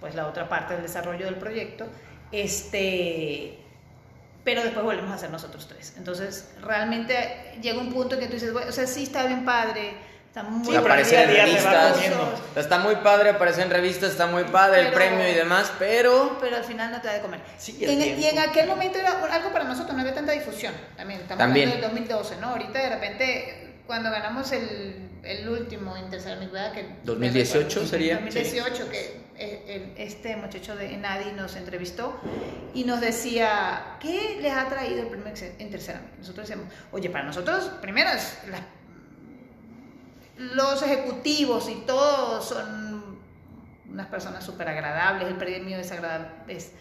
[0.00, 1.86] pues la otra parte del desarrollo del proyecto,
[2.30, 3.58] este,
[4.48, 5.92] pero después volvemos a ser nosotros tres.
[5.98, 9.44] Entonces, realmente llega un punto en que tú dices, bueno, o sea, sí está bien
[9.44, 9.92] padre,
[10.26, 11.98] Está muy Sí, pero aparecer en revistas.
[12.56, 16.56] Está muy padre aparecer en revistas, está muy padre el premio y demás, pero pero
[16.56, 17.40] al final no te da de comer.
[17.58, 20.72] Sí, en, y en aquel momento era algo para nosotros, no había tanta difusión.
[20.96, 21.68] También, estamos También.
[21.68, 22.48] hablando del 2012, ¿no?
[22.48, 26.72] Ahorita de repente, cuando ganamos el, el último Interceramic, ¿verdad?
[26.72, 28.14] Que, 2018 sería.
[28.16, 29.64] 2018, que eh,
[29.96, 32.18] el- este muchacho de Enadi nos entrevistó
[32.74, 36.18] y nos decía, ¿qué les ha traído el premio Interceramic?
[36.18, 38.10] Nosotros decíamos, oye, para nosotros, primero,
[40.36, 43.18] los ejecutivos y todos son
[43.90, 46.72] unas personas súper agradables, el premio es agradable, es,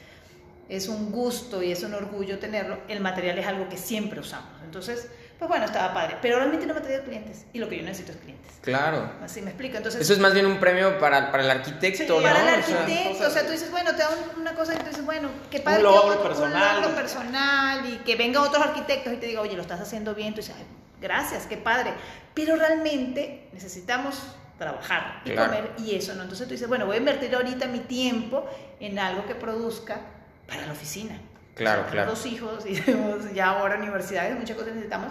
[0.69, 4.49] es un gusto y es un orgullo tenerlo, el material es algo que siempre usamos.
[4.63, 7.77] Entonces, pues bueno, estaba padre, pero realmente no me ha traído clientes y lo que
[7.77, 8.53] yo necesito es clientes.
[8.61, 9.11] claro.
[9.23, 9.77] Así me explico.
[9.77, 12.21] Entonces, Eso es más bien un premio para, para el arquitecto, Sí, ¿no?
[12.21, 14.73] para el O sea, arquitecto, o sea, tú dices, bueno, te da un- una cosa
[14.73, 16.75] y tú dices, bueno, qué padre Un que logro otro- personal.
[16.77, 20.15] un logro personal y que venga otros arquitectos y te diga, oye, lo estás haciendo
[20.15, 20.65] bien, tú dices, "Ay,
[20.99, 21.93] gracias, qué padre.
[22.33, 24.21] Pero realmente necesitamos
[24.57, 25.51] trabajar y Claro.
[25.51, 26.23] comer y eso, ¿no?
[26.23, 29.99] Entonces tú dices, bueno, voy a invertir ahorita mi tiempo en algo que produzca
[30.47, 31.19] para la oficina.
[31.57, 32.11] Claro, claro.
[32.11, 35.09] dos hijos y tenemos ya ahora universidades, muchas cosas necesitamos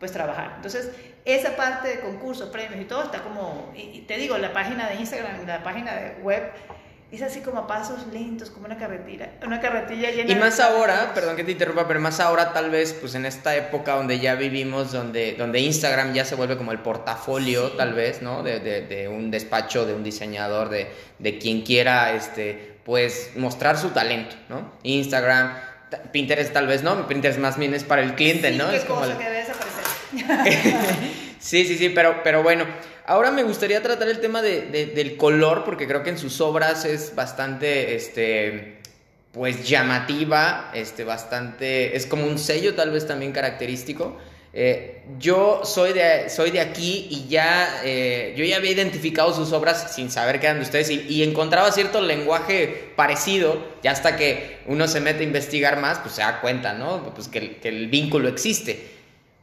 [0.00, 0.52] pues trabajar.
[0.56, 0.90] Entonces,
[1.24, 4.96] esa parte de concursos, premios y todo está como, y, te digo, la página de
[4.96, 6.42] Instagram, la página de web,
[7.12, 10.58] es así como a pasos lentos, como una carretilla, una carretilla llena Y de- más
[10.58, 14.18] ahora, perdón que te interrumpa, pero más ahora tal vez, pues en esta época donde
[14.18, 17.74] ya vivimos, donde, donde Instagram ya se vuelve como el portafolio, Sí.
[17.76, 18.42] tal vez, ¿no?
[18.42, 20.88] De, de- de un despacho, de un diseñador, de,
[21.20, 24.72] de quien quiera, este, pues mostrar su talento, ¿no?
[24.82, 25.73] Instagram, ta-
[26.12, 28.70] Pinterest tal vez no, Pinterest más bien es para el cliente, Sí, ¿no?
[28.70, 29.84] qué Es como el- que debe desaparecer.
[31.38, 32.64] Sí, sí, sí, pero, pero bueno,
[33.04, 36.40] ahora me gustaría tratar el tema de- de- del color, porque creo que en sus
[36.40, 38.78] obras es bastante, este,
[39.32, 44.16] pues llamativa, este, bastante, es como un sello tal vez también característico.
[44.56, 49.52] Eh, yo soy de, soy de aquí y ya, eh, yo ya había identificado sus
[49.52, 54.16] obras sin saber qué eran de ustedes y, y encontraba cierto lenguaje parecido, ya hasta
[54.16, 57.12] que uno se mete a investigar más, pues se da cuenta, ¿no?
[57.14, 58.94] Pues que que el vínculo existe.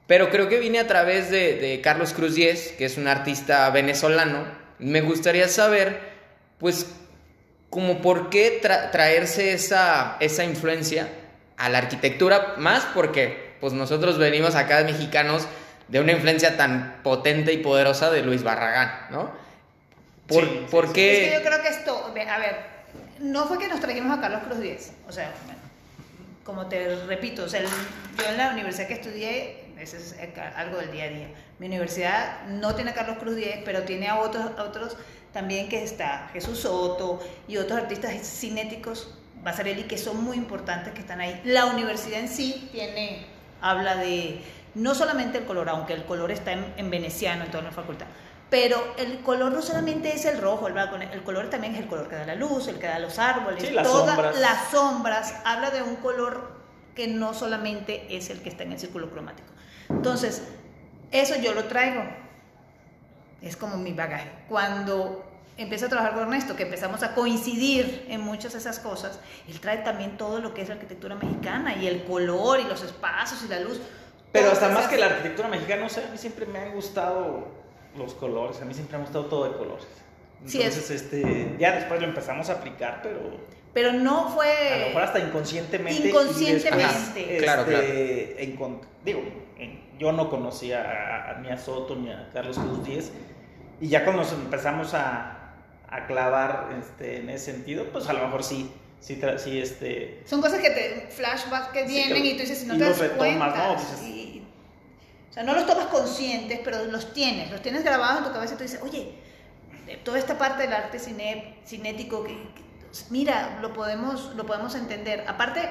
[0.07, 3.69] Pero creo que vine a través de, de Carlos Cruz Diez, que es un artista
[3.69, 4.45] venezolano.
[4.79, 5.99] Me gustaría saber,
[6.57, 6.85] pues,
[7.69, 11.07] como por qué tra- traerse esa, esa influencia
[11.57, 15.47] a la arquitectura, más porque pues nosotros venimos acá de mexicanos
[15.87, 19.31] de una influencia tan potente y poderosa de Luis Barragán, ¿no?
[20.27, 20.93] ¿Por, Sí, por sí.
[20.93, 21.23] qué?
[21.25, 22.55] Es que yo creo que esto, a ver,
[23.19, 25.59] no fue que nos trajimos a Carlos Cruz Diez, o sea, bueno,
[26.43, 30.15] como te repito, o sea, el- yo en la universidad que estudié, eso es
[30.55, 31.27] algo del día a día.
[31.59, 34.95] Mi universidad no tiene a Carlos Cruz Diez, pero tiene a otros, a otros
[35.33, 40.99] también que está Jesús Soto y otros artistas cinéticos, Basarelli, que son muy importantes que
[41.01, 41.39] están ahí.
[41.45, 43.25] La universidad en sí tiene,
[43.61, 44.41] habla de
[44.75, 48.07] no solamente el color, aunque el color está en, en veneciano en toda la facultad,
[48.49, 51.87] pero el color no solamente es el rojo, el blanco, el color también es el
[51.87, 54.39] color que da la luz, el que da los árboles, Sí, las todas sombras.
[54.39, 56.59] las sombras, habla de un color
[56.95, 59.47] que no solamente es el que está en el círculo cromático.
[59.89, 60.43] Entonces,
[61.11, 62.03] eso yo lo traigo,
[63.41, 64.29] es como mi bagaje.
[64.49, 65.30] Cuando
[65.61, 69.59] empiezo a trabajar con Ernesto, que empezamos a coincidir en muchas de esas cosas, él
[69.59, 73.43] trae también todo lo que es la arquitectura mexicana y el color y los espacios
[73.45, 73.79] y la luz.
[74.31, 77.47] Pero hasta más que la arquitectura mexicana, no sé, a mí siempre me han gustado
[77.97, 79.85] los colores, a mí siempre me ha gustado todo de colores.
[80.45, 83.19] Sí, es- Entonces, este, ya después lo empezamos a aplicar, pero
[83.73, 84.47] Pero no fue...
[84.73, 86.07] a lo mejor hasta inconscientemente.
[86.09, 87.19] Inconscientemente.
[87.19, 89.21] después, Claro, este, encont- digo,
[89.57, 93.11] en- yo no conocía a, a- ni a Soto ni a Carlos Cruz Díez,
[93.79, 95.40] y ya cuando nos empezamos a,
[95.91, 98.71] a clavar este, en ese sentido, pues a lo mejor sí,
[99.01, 102.59] sí, sí este, Son cosas que te flashbacks que Sí, vienen que- y tú dices,
[102.59, 103.17] si no te das retomas,
[103.53, 103.67] cuenta.
[103.67, 103.73] ¿no?
[103.75, 104.43] Dices- y-
[105.29, 108.53] o sea, no los tomas conscientes, pero los tienes, los tienes grabados en tu cabeza
[108.53, 109.13] y tú dices, oye,
[110.03, 112.61] toda esta parte del arte cine- cinético, que, que-
[113.09, 115.23] mira, lo podemos, lo podemos entender.
[115.27, 115.61] Aparte,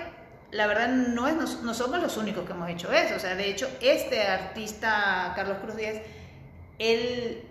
[0.51, 3.15] la verdad no, es, no, no somos los únicos que hemos hecho eso.
[3.17, 5.97] O sea, de hecho, este artista, Carlos Cruz Díaz,
[6.79, 7.43] él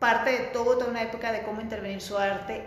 [0.00, 2.64] parte de todo, toda una época de cómo intervenir su arte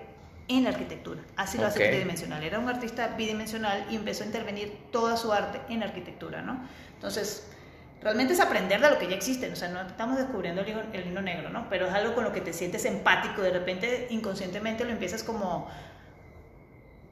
[0.48, 1.20] en la arquitectura.
[1.36, 1.90] Así lo hace Ok.
[1.90, 2.44] tridimensional.
[2.44, 6.66] Era un artista bidimensional y empezó a intervenir toda su arte en la arquitectura, ¿no?
[6.96, 7.48] Entonces,
[8.02, 9.52] realmente es aprender de lo que ya existe.
[9.52, 11.68] O sea, no estamos descubriendo el hilo, el hilo negro, ¿no?
[11.70, 13.42] Pero es algo con lo que te sientes empático.
[13.42, 15.70] De repente, inconscientemente, lo empiezas como...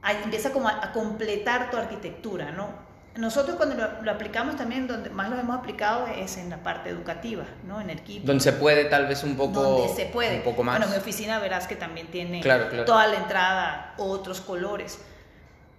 [0.02, 2.91] a- empieza como a, a completar tu arquitectura, ¿no?
[3.16, 6.88] Nosotros cuando lo, lo aplicamos también, donde más lo hemos aplicado es en la parte
[6.88, 7.80] educativa, ¿no?
[7.80, 9.62] En el equipo Donde se puede tal vez un poco...
[9.62, 10.38] donde se puede.
[10.38, 10.78] Un poco más.
[10.78, 12.84] Bueno, mi oficina verás que también tiene Claro, claro.
[12.86, 14.98] toda la entrada, otros colores.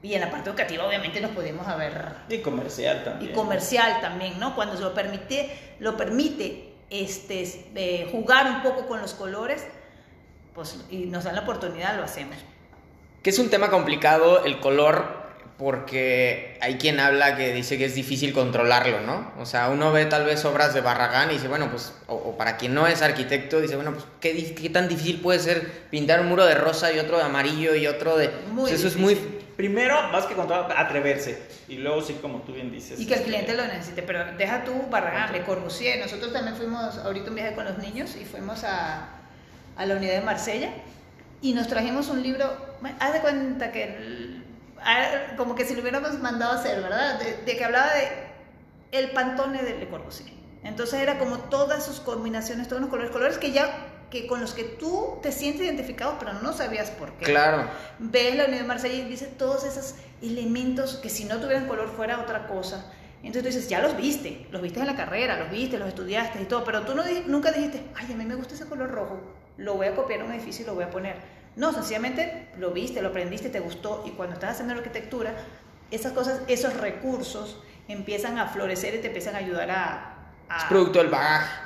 [0.04, 1.94] Y en la parte educativa obviamente nos podemos haber
[2.30, 3.34] y comercial y también.
[3.34, 4.54] comercial también, ¿no?
[4.54, 9.66] Cuando se lo permite, lo permite este, eh, jugar un poco con los colores,
[10.54, 12.36] pues, y nos dan la oportunidad, lo hacemos.
[13.24, 15.23] Que es un tema complicado el color
[15.58, 19.32] porque hay quien habla que dice que es difícil controlarlo, ¿no?
[19.40, 22.58] O sea, uno ve tal vez obras de Barragán y dice, bueno, pues, o, para
[22.58, 26.28] quien no es arquitecto, dice, bueno, pues, ¿qué, ¿qué, tan difícil puede ser pintar un
[26.28, 28.30] muro de rosa y otro de amarillo y otro de...
[28.52, 29.22] Muy pues eso es difícil.
[29.30, 29.44] muy...
[29.56, 31.40] Primero, más que controlar, atreverse.
[31.68, 33.00] Y luego, sí, como tú bien dices.
[33.00, 36.00] Y que el este, cliente lo necesite, pero deja tú Barragán, Le Corbusier.
[36.00, 39.10] Nosotros también fuimos ahorita un viaje con los niños y fuimos a,
[39.76, 40.72] a la unidad de Marsella
[41.44, 42.50] y nos trajimos un libro,
[43.00, 44.23] haz de cuenta que
[45.38, 47.20] como que si lo hubiéramos mandado a hacer, ¿verdad?
[47.20, 48.08] De, de que hablaba de
[48.92, 50.30] el pantone de Le Corbusier.
[50.64, 54.54] Entonces era como todas sus combinaciones, todos los colores, colores que ya que con los
[54.54, 57.68] que tú te sientes identificado, pero no sabías por qué Claro.
[57.98, 61.90] ves la unidad de Marsella y dice todos esos elementos que si no tuvieran color
[61.90, 62.92] fuera otra cosa.
[63.24, 66.42] Entonces tú dices, ya los viste, los viste en la carrera, los viste, los estudiaste
[66.42, 69.20] y todo, pero tú no, nunca dijiste, ay, a mí me gusta ese color rojo,
[69.58, 71.16] lo voy a copiar a un edificio y lo voy a poner.
[71.56, 75.34] No, sencillamente lo viste, lo aprendiste, te gustó y cuando estás haciendo arquitectura,
[75.92, 80.16] esas cosas, esos recursos empiezan a florecer y te empiezan a ayudar a...
[80.50, 81.62] a- Es producto del bagaje.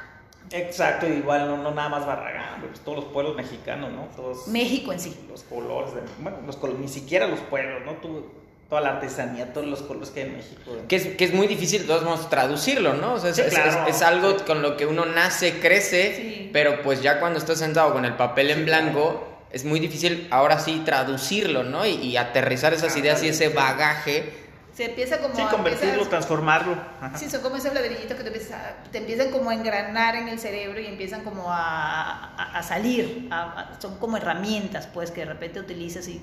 [0.51, 4.05] Exacto, igual no, no nada más Barragán, pues todos los pueblos mexicanos, ¿no?
[4.15, 5.17] Todos México en sí.
[5.29, 7.93] los colores, de- bueno, los col- ni siquiera los pueblos, ¿no?
[7.95, 8.25] Tú-
[8.69, 10.61] toda la artesanía, todos los colores que hay en México.
[10.89, 13.13] Que es, que es muy difícil de todos modos traducirlo, ¿no?
[13.13, 13.87] O sea, es, Sí, es- claro.
[13.87, 16.49] es- es algo con lo que uno nace, crece, Sí.
[16.53, 20.59] pero pues ya cuando estás sentado con el papel en blanco, es muy difícil ahora
[20.59, 21.85] sí traducirlo, ¿no?
[21.85, 23.53] Y, y aterrizar esas Ah, ideas y ese sí.
[23.53, 24.45] bagaje.
[24.73, 25.35] Se empieza como...
[25.35, 26.75] Sí, a- convertirlo, empiezas- transformarlo.
[27.01, 27.17] Ajá.
[27.17, 30.37] Sí, son como esos ladrillitos que te empiezan, te empiezan como a engranar en el
[30.39, 33.27] cerebro y empiezan como a, a- a salir.
[33.31, 33.43] a-
[33.75, 36.21] a- son como herramientas, pues, que de repente utilizas y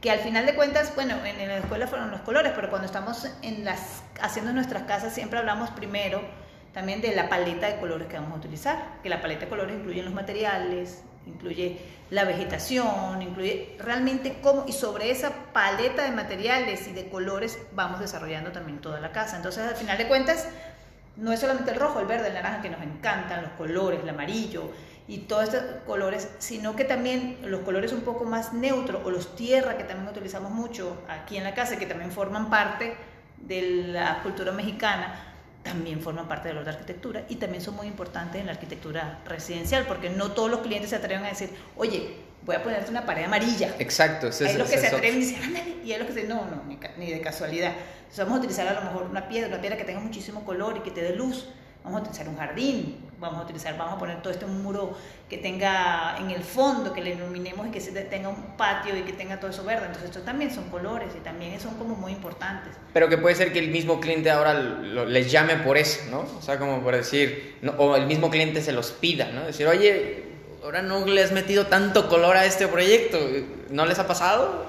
[0.00, 2.86] que al final de cuentas, bueno, en, en la escuela fueron los colores, pero cuando
[2.86, 6.20] estamos en las, haciendo nuestras casas siempre hablamos primero
[6.74, 9.76] también de la paleta de colores que vamos a utilizar, que la paleta de colores
[9.76, 11.78] incluye los materiales, incluye
[12.10, 18.00] la vegetación, incluye realmente cómo, y sobre esa paleta de materiales y de colores vamos
[18.00, 19.36] desarrollando también toda la casa.
[19.36, 20.46] Entonces, al final de cuentas,
[21.16, 24.08] no es solamente el rojo, el verde, el naranja que nos encantan, los colores, el
[24.08, 24.70] amarillo
[25.08, 29.34] y todos estos colores, sino que también los colores un poco más neutros o los
[29.34, 32.94] tierra que también utilizamos mucho aquí en la casa, que también forman parte
[33.38, 35.31] de la cultura mexicana,
[35.62, 39.86] también forman parte de la arquitectura y también son muy importantes en la arquitectura residencial,
[39.86, 43.24] porque no todos los clientes se atreven a decir, oye, voy a ponerte una pared
[43.24, 43.74] amarilla.
[43.78, 44.26] Exacto.
[44.26, 46.28] Hay es- los que se es atreven y dicen, ándale, y hay los que dicen,
[46.28, 46.62] no, no,
[46.98, 47.72] ni de casualidad.
[48.00, 50.76] Entonces vamos a utilizar a lo mejor una piedra, una piedra que tenga muchísimo color
[50.78, 51.48] y que te dé luz.
[51.84, 54.96] Vamos a utilizar un jardín, vamos a utilizar, vamos a poner todo este muro
[55.28, 59.12] que tenga en el fondo, que le iluminemos y que tenga un patio y que
[59.12, 59.86] tenga todo eso verde.
[59.86, 62.72] Entonces estos también son colores y también son como muy importantes.
[62.92, 66.20] Pero que puede ser que el mismo cliente ahora lo- les llame por eso, ¿no?
[66.38, 69.42] O sea, como por decir, no, o el mismo cliente se los pida, ¿no?
[69.44, 70.24] Decir, oye,
[70.62, 73.18] ahora no le has metido tanto color a este proyecto,
[73.70, 74.66] ¿no les ha pasado?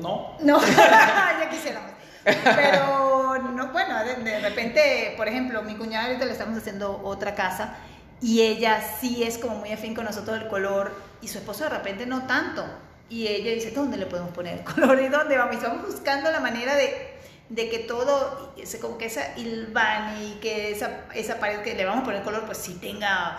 [0.00, 0.36] No.
[0.40, 1.90] No, ya quisiéramos.
[2.24, 7.76] Pero, no, bueno, de, repente, por ejemplo, mi cuñada ahorita le estamos haciendo otra casa
[8.20, 11.70] y ella sí es como muy afín con nosotros del color y su esposo de
[11.70, 12.64] repente no tanto.
[13.10, 15.00] Y ella dice, ¿dónde le podemos poner el color?
[15.00, 15.54] ¿Y dónde vamos?
[15.54, 17.14] Y estamos buscando la manera de,
[17.50, 22.02] de que todo, como que esa hilvan y que esa, esa pared que le vamos
[22.02, 23.38] a poner color, pues sí tenga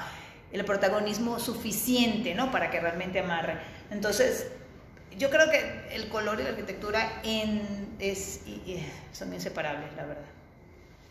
[0.51, 2.51] el protagonismo suficiente, ¿no?
[2.51, 3.57] Para que realmente amarre.
[3.89, 4.47] Entonces,
[5.17, 10.05] yo creo que el color y la arquitectura en, es, y- y son inseparables, la
[10.05, 10.23] verdad.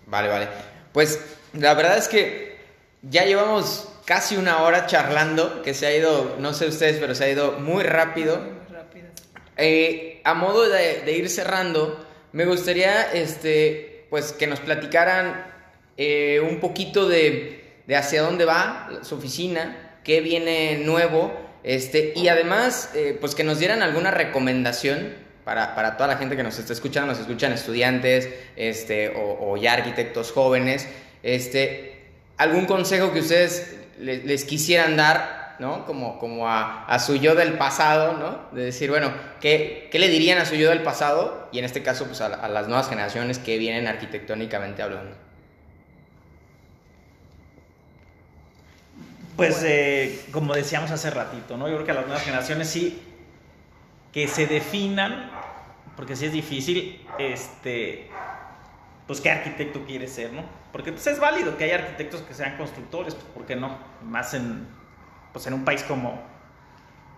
[0.07, 0.49] Vale, vale.
[0.93, 1.19] Pues
[1.55, 2.57] la verdad es que
[3.03, 7.25] ya llevamos casi una hora charlando, que se ha ido, no sé ustedes, pero se
[7.25, 8.39] ha ido muy rápido.
[8.39, 9.07] Muy rápido.
[9.57, 15.47] Eh, a modo de, de ir cerrando, me gustaría este, pues, que nos platicaran
[15.97, 21.33] eh, un poquito de, de hacia dónde va su oficina, qué viene nuevo,
[21.65, 26.37] este, y además eh, pues, que nos dieran alguna recomendación para, para toda la gente
[26.37, 30.87] que nos está escuchando, nos escuchan estudiantes este, o, ya arquitectos jóvenes,
[31.23, 32.03] este,
[32.37, 35.85] algún consejo que ustedes le- les quisieran dar, ¿no?
[35.87, 38.57] Como, como a, a su yo del pasado, ¿no?
[38.57, 41.49] De decir, bueno, ¿qué, ¿qué le dirían a su yo del pasado?
[41.53, 45.15] Y en este caso, pues a, a las nuevas generaciones que vienen arquitectónicamente hablando.
[49.37, 51.69] Pues eh, como decíamos hace ratito, ¿no?
[51.69, 53.03] Yo creo que a las nuevas generaciones sí
[54.13, 55.29] que se definan,
[55.97, 58.11] porque sí es difícil, este,
[59.09, 60.45] pues qué arquitecto quiere ser, ¿no?
[60.71, 63.77] Porque pues, es válido que haya arquitectos que sean constructores, pues, ¿por qué no?
[64.05, 64.69] Más en,
[65.33, 66.23] pues, en un país como,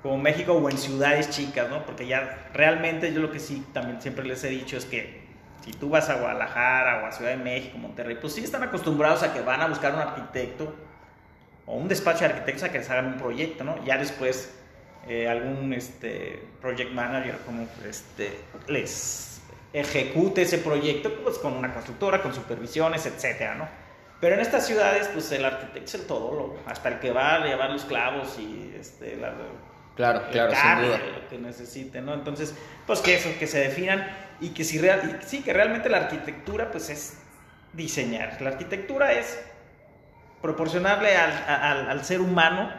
[0.03, 1.85] como México o en ciudades chicas, ¿no?
[1.85, 5.27] Porque ya realmente yo lo que sí también siempre les he dicho es que
[5.63, 9.23] si tú vas a Guadalajara o a Ciudad de México, Monterrey, pues sí están acostumbrados
[9.23, 10.86] a que van a buscar un arquitecto
[11.67, 13.85] o un despacho de arquitectos a que les hagan un proyecto, ¿no?
[13.85, 14.51] Ya después
[15.09, 18.39] eh, algún este, project manager como este,
[18.69, 19.41] les
[19.73, 23.69] ejecute ese proyecto pues con una constructora, con supervisiones, etcétera, ¿no?
[24.21, 27.45] Pero en estas ciudades, pues el arquitecto es el todólogo, hasta el que va a
[27.45, 29.35] llevar los clavos y este, la,
[29.97, 30.99] Claro, el claro, sin duda.
[30.99, 32.15] lo que necesiten, ¿no?
[32.15, 32.55] Entonces,
[32.87, 34.07] pues que eso, que se definan
[34.41, 37.19] y que si real, y sí, que realmente la arquitectura, pues es
[37.73, 38.41] diseñar.
[38.43, 39.39] La arquitectura es
[40.43, 42.71] proporcionarle al, al- al ser humano,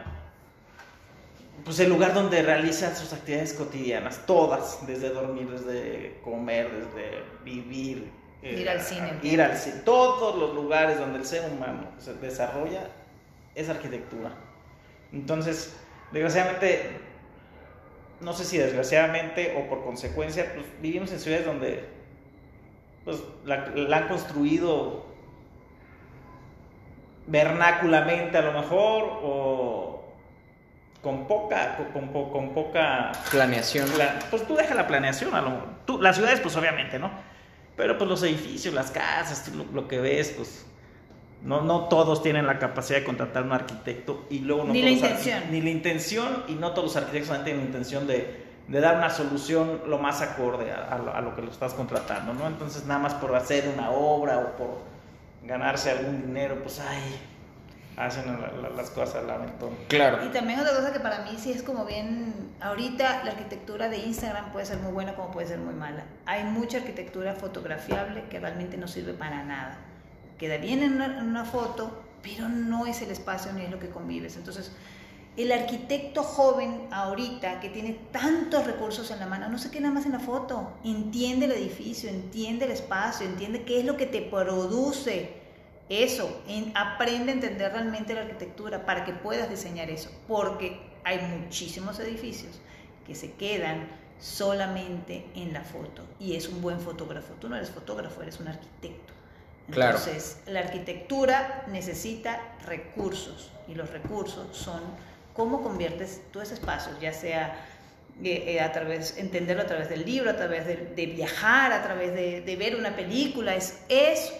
[1.64, 8.10] pues el lugar donde realiza sus actividades cotidianas, todas, desde dormir, desde comer, desde vivir.
[8.42, 9.12] eh, Ir al cine.
[9.22, 9.76] Ir al cine.
[9.84, 12.84] Todos los lugares donde el ser humano se desarrolla
[13.54, 14.30] es arquitectura.
[15.12, 15.76] Entonces,
[16.12, 17.00] desgraciadamente,
[18.20, 21.84] no sé si desgraciadamente o por consecuencia, pues vivimos en ciudades donde
[23.04, 25.06] pues la, la han construido
[27.28, 30.02] vernáculamente a lo mejor o
[31.02, 33.88] con poca con, con- con poca Planeación.
[33.90, 35.50] pla- pues tú deja la planeación a lo
[35.84, 37.10] tú, las ciudades pues obviamente no
[37.76, 40.66] pero pues los edificios las casas tú lo, lo que ves pues
[41.42, 44.90] no, no todos tienen la capacidad de contratar un arquitecto y luego no Ni todos
[45.00, 45.42] la intención.
[45.52, 48.96] ni la intención y no todos los arquitectos también tienen la intención de, de dar
[48.96, 52.46] una solución lo más acorde a, a lo, a lo que lo estás contratando no
[52.48, 54.97] entonces nada más por hacer una obra o por
[55.42, 57.20] ganarse algún dinero pues ay
[57.96, 60.24] hacen la- la- las cosas al aventón Claro.
[60.24, 63.98] Y también otra cosa que para mí sí es como bien, ahorita la arquitectura de
[63.98, 66.04] Instagram puede ser muy buena como puede ser muy mala.
[66.24, 69.78] Hay mucha arquitectura fotografiable que realmente no sirve para nada.
[70.38, 73.80] Queda bien en una, en una foto, pero no es el espacio ni es lo
[73.80, 74.36] que convives.
[74.36, 74.70] Entonces,
[75.38, 79.94] el arquitecto joven ahorita que tiene tantos recursos en la mano, no se queda nada
[79.94, 84.06] más en la foto, entiende el edificio, entiende el espacio, entiende qué es lo que
[84.06, 85.30] te produce
[85.88, 91.18] eso, en- aprende a entender realmente la arquitectura para que puedas diseñar eso, porque hay
[91.40, 92.58] muchísimos edificios
[93.06, 93.88] que se quedan
[94.20, 97.34] solamente en la foto y es un buen fotógrafo.
[97.40, 99.14] Tú no eres fotógrafo, eres un arquitecto.
[99.70, 99.98] Claro.
[99.98, 104.80] Entonces, la arquitectura necesita recursos y los recursos son
[105.38, 107.64] cómo conviertes tú ese espacio, ya sea
[108.24, 112.12] eh, eh, a través, entenderlo a través del libro, a través de, viajar, a través
[112.12, 114.32] de, ver una película, es, es,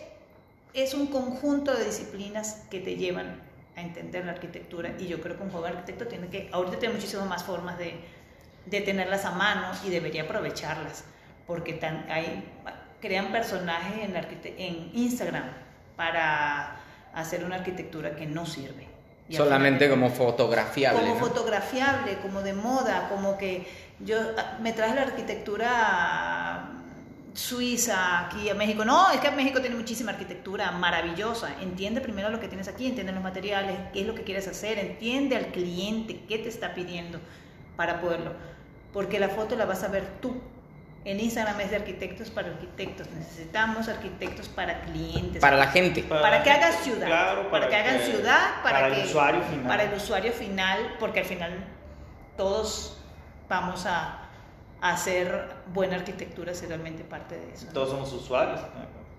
[0.75, 3.41] es un conjunto de disciplinas que te llevan
[3.77, 6.97] a entender la arquitectura y yo creo que un joven arquitecto tiene que, ahorita tiene
[6.97, 7.95] muchísimas más formas de,
[8.67, 11.05] de tenerlas a mano y debería aprovecharlas,
[11.47, 12.43] porque tan, hay,
[13.01, 14.11] crean personajes
[14.45, 15.45] en Instagram
[15.95, 16.81] para
[17.15, 18.98] hacer una arquitectura que no sirve.
[19.37, 21.01] Solamente final- como fotografiable.
[21.01, 21.21] como ¿no?
[21.21, 23.67] fotografiable, como de moda, como que
[24.01, 26.71] yo ah, me traje la arquitectura
[27.35, 28.85] suiza aquí a México.
[28.85, 31.51] No, es que México tiene muchísima arquitectura maravillosa.
[31.61, 34.79] Entiende primero lo que tienes aquí, entiende los materiales, qué es lo que quieres hacer,
[34.79, 37.21] entiende al cliente, qué te está pidiendo
[37.77, 38.33] para poderlo.
[38.93, 40.41] Porque la foto la vas a ver tú.
[41.09, 43.09] El Instagram es de arquitectos para arquitectos.
[43.11, 45.41] Necesitamos arquitectos para clientes.
[45.41, 46.03] Para la gente.
[46.03, 47.07] Para que hagan ciudad.
[47.07, 49.67] Claro, para, que hagan ciudad, para, para que, el usuario final.
[49.67, 51.65] Para el usuario final, porque al final
[52.37, 52.99] todos
[53.49, 54.29] vamos a,
[54.83, 57.65] a hacer buena arquitectura si realmente parte de eso.
[57.69, 57.73] ¿no?
[57.73, 58.61] todos somos usuarios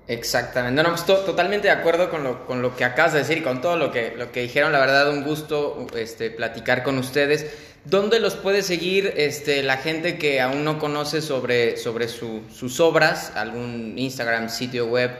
[0.07, 0.83] Exactamente.
[0.83, 3.41] No, pues to- totalmente de acuerdo con lo, con lo que acabas de decir y
[3.41, 4.71] con todo lo que, lo que dijeron.
[4.71, 7.68] La verdad, un gusto este, platicar con ustedes.
[7.85, 12.79] ¿Dónde los puede seguir este, la gente que aún no conoce sobre, sobre su- sus
[12.79, 13.31] obras?
[13.35, 15.11] ¿Algún Instagram, sitio web?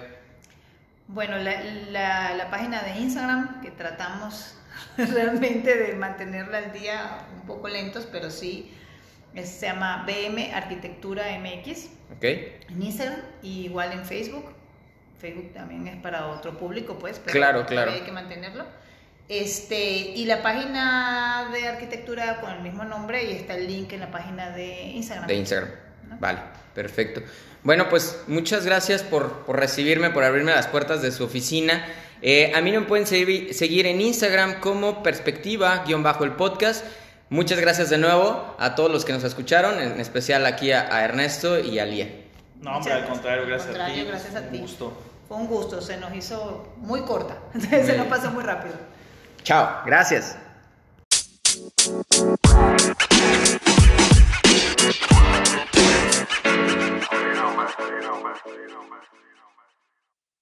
[1.08, 4.56] Bueno, la, la- la página de Instagram que tratamos
[4.98, 8.72] realmente de mantenerla al día un poco lentos, pero sí,
[9.34, 11.86] es- se llama BM Arquitectura MX
[12.18, 12.24] ¿Ok?
[12.24, 14.46] en Instagram y igual en Facebook.
[15.20, 17.92] Facebook también es para otro público, pues, pero Claro, claro.
[17.92, 18.66] hay que mantenerlo.
[19.30, 24.00] Este, y la página de arquitectura con el mismo nombre y está el link en
[24.00, 25.28] la página de Instagram.
[25.28, 25.70] De Instagram.
[26.10, 26.18] ¿no?
[26.20, 26.40] Vale,
[26.74, 27.22] perfecto.
[27.64, 31.86] Bueno, pues muchas gracias por, por recibirme, por abrirme las puertas de su oficina.
[32.24, 36.84] Eh, a mí me pueden seguir, seguir en Instagram como perspectiva-el podcast.
[37.30, 41.06] Muchas gracias de nuevo a todos los que nos escucharon, en especial aquí a, a
[41.06, 42.10] Ernesto y a Lía.
[42.62, 43.76] no hombre al contrario gracias.
[43.76, 44.58] gracias Al contrario, a ti gracias a un ti.
[44.58, 48.74] gusto Fue un gusto, se nos hizo muy corta, se nos pasó muy rápido.
[49.50, 50.38] Chao, gracias.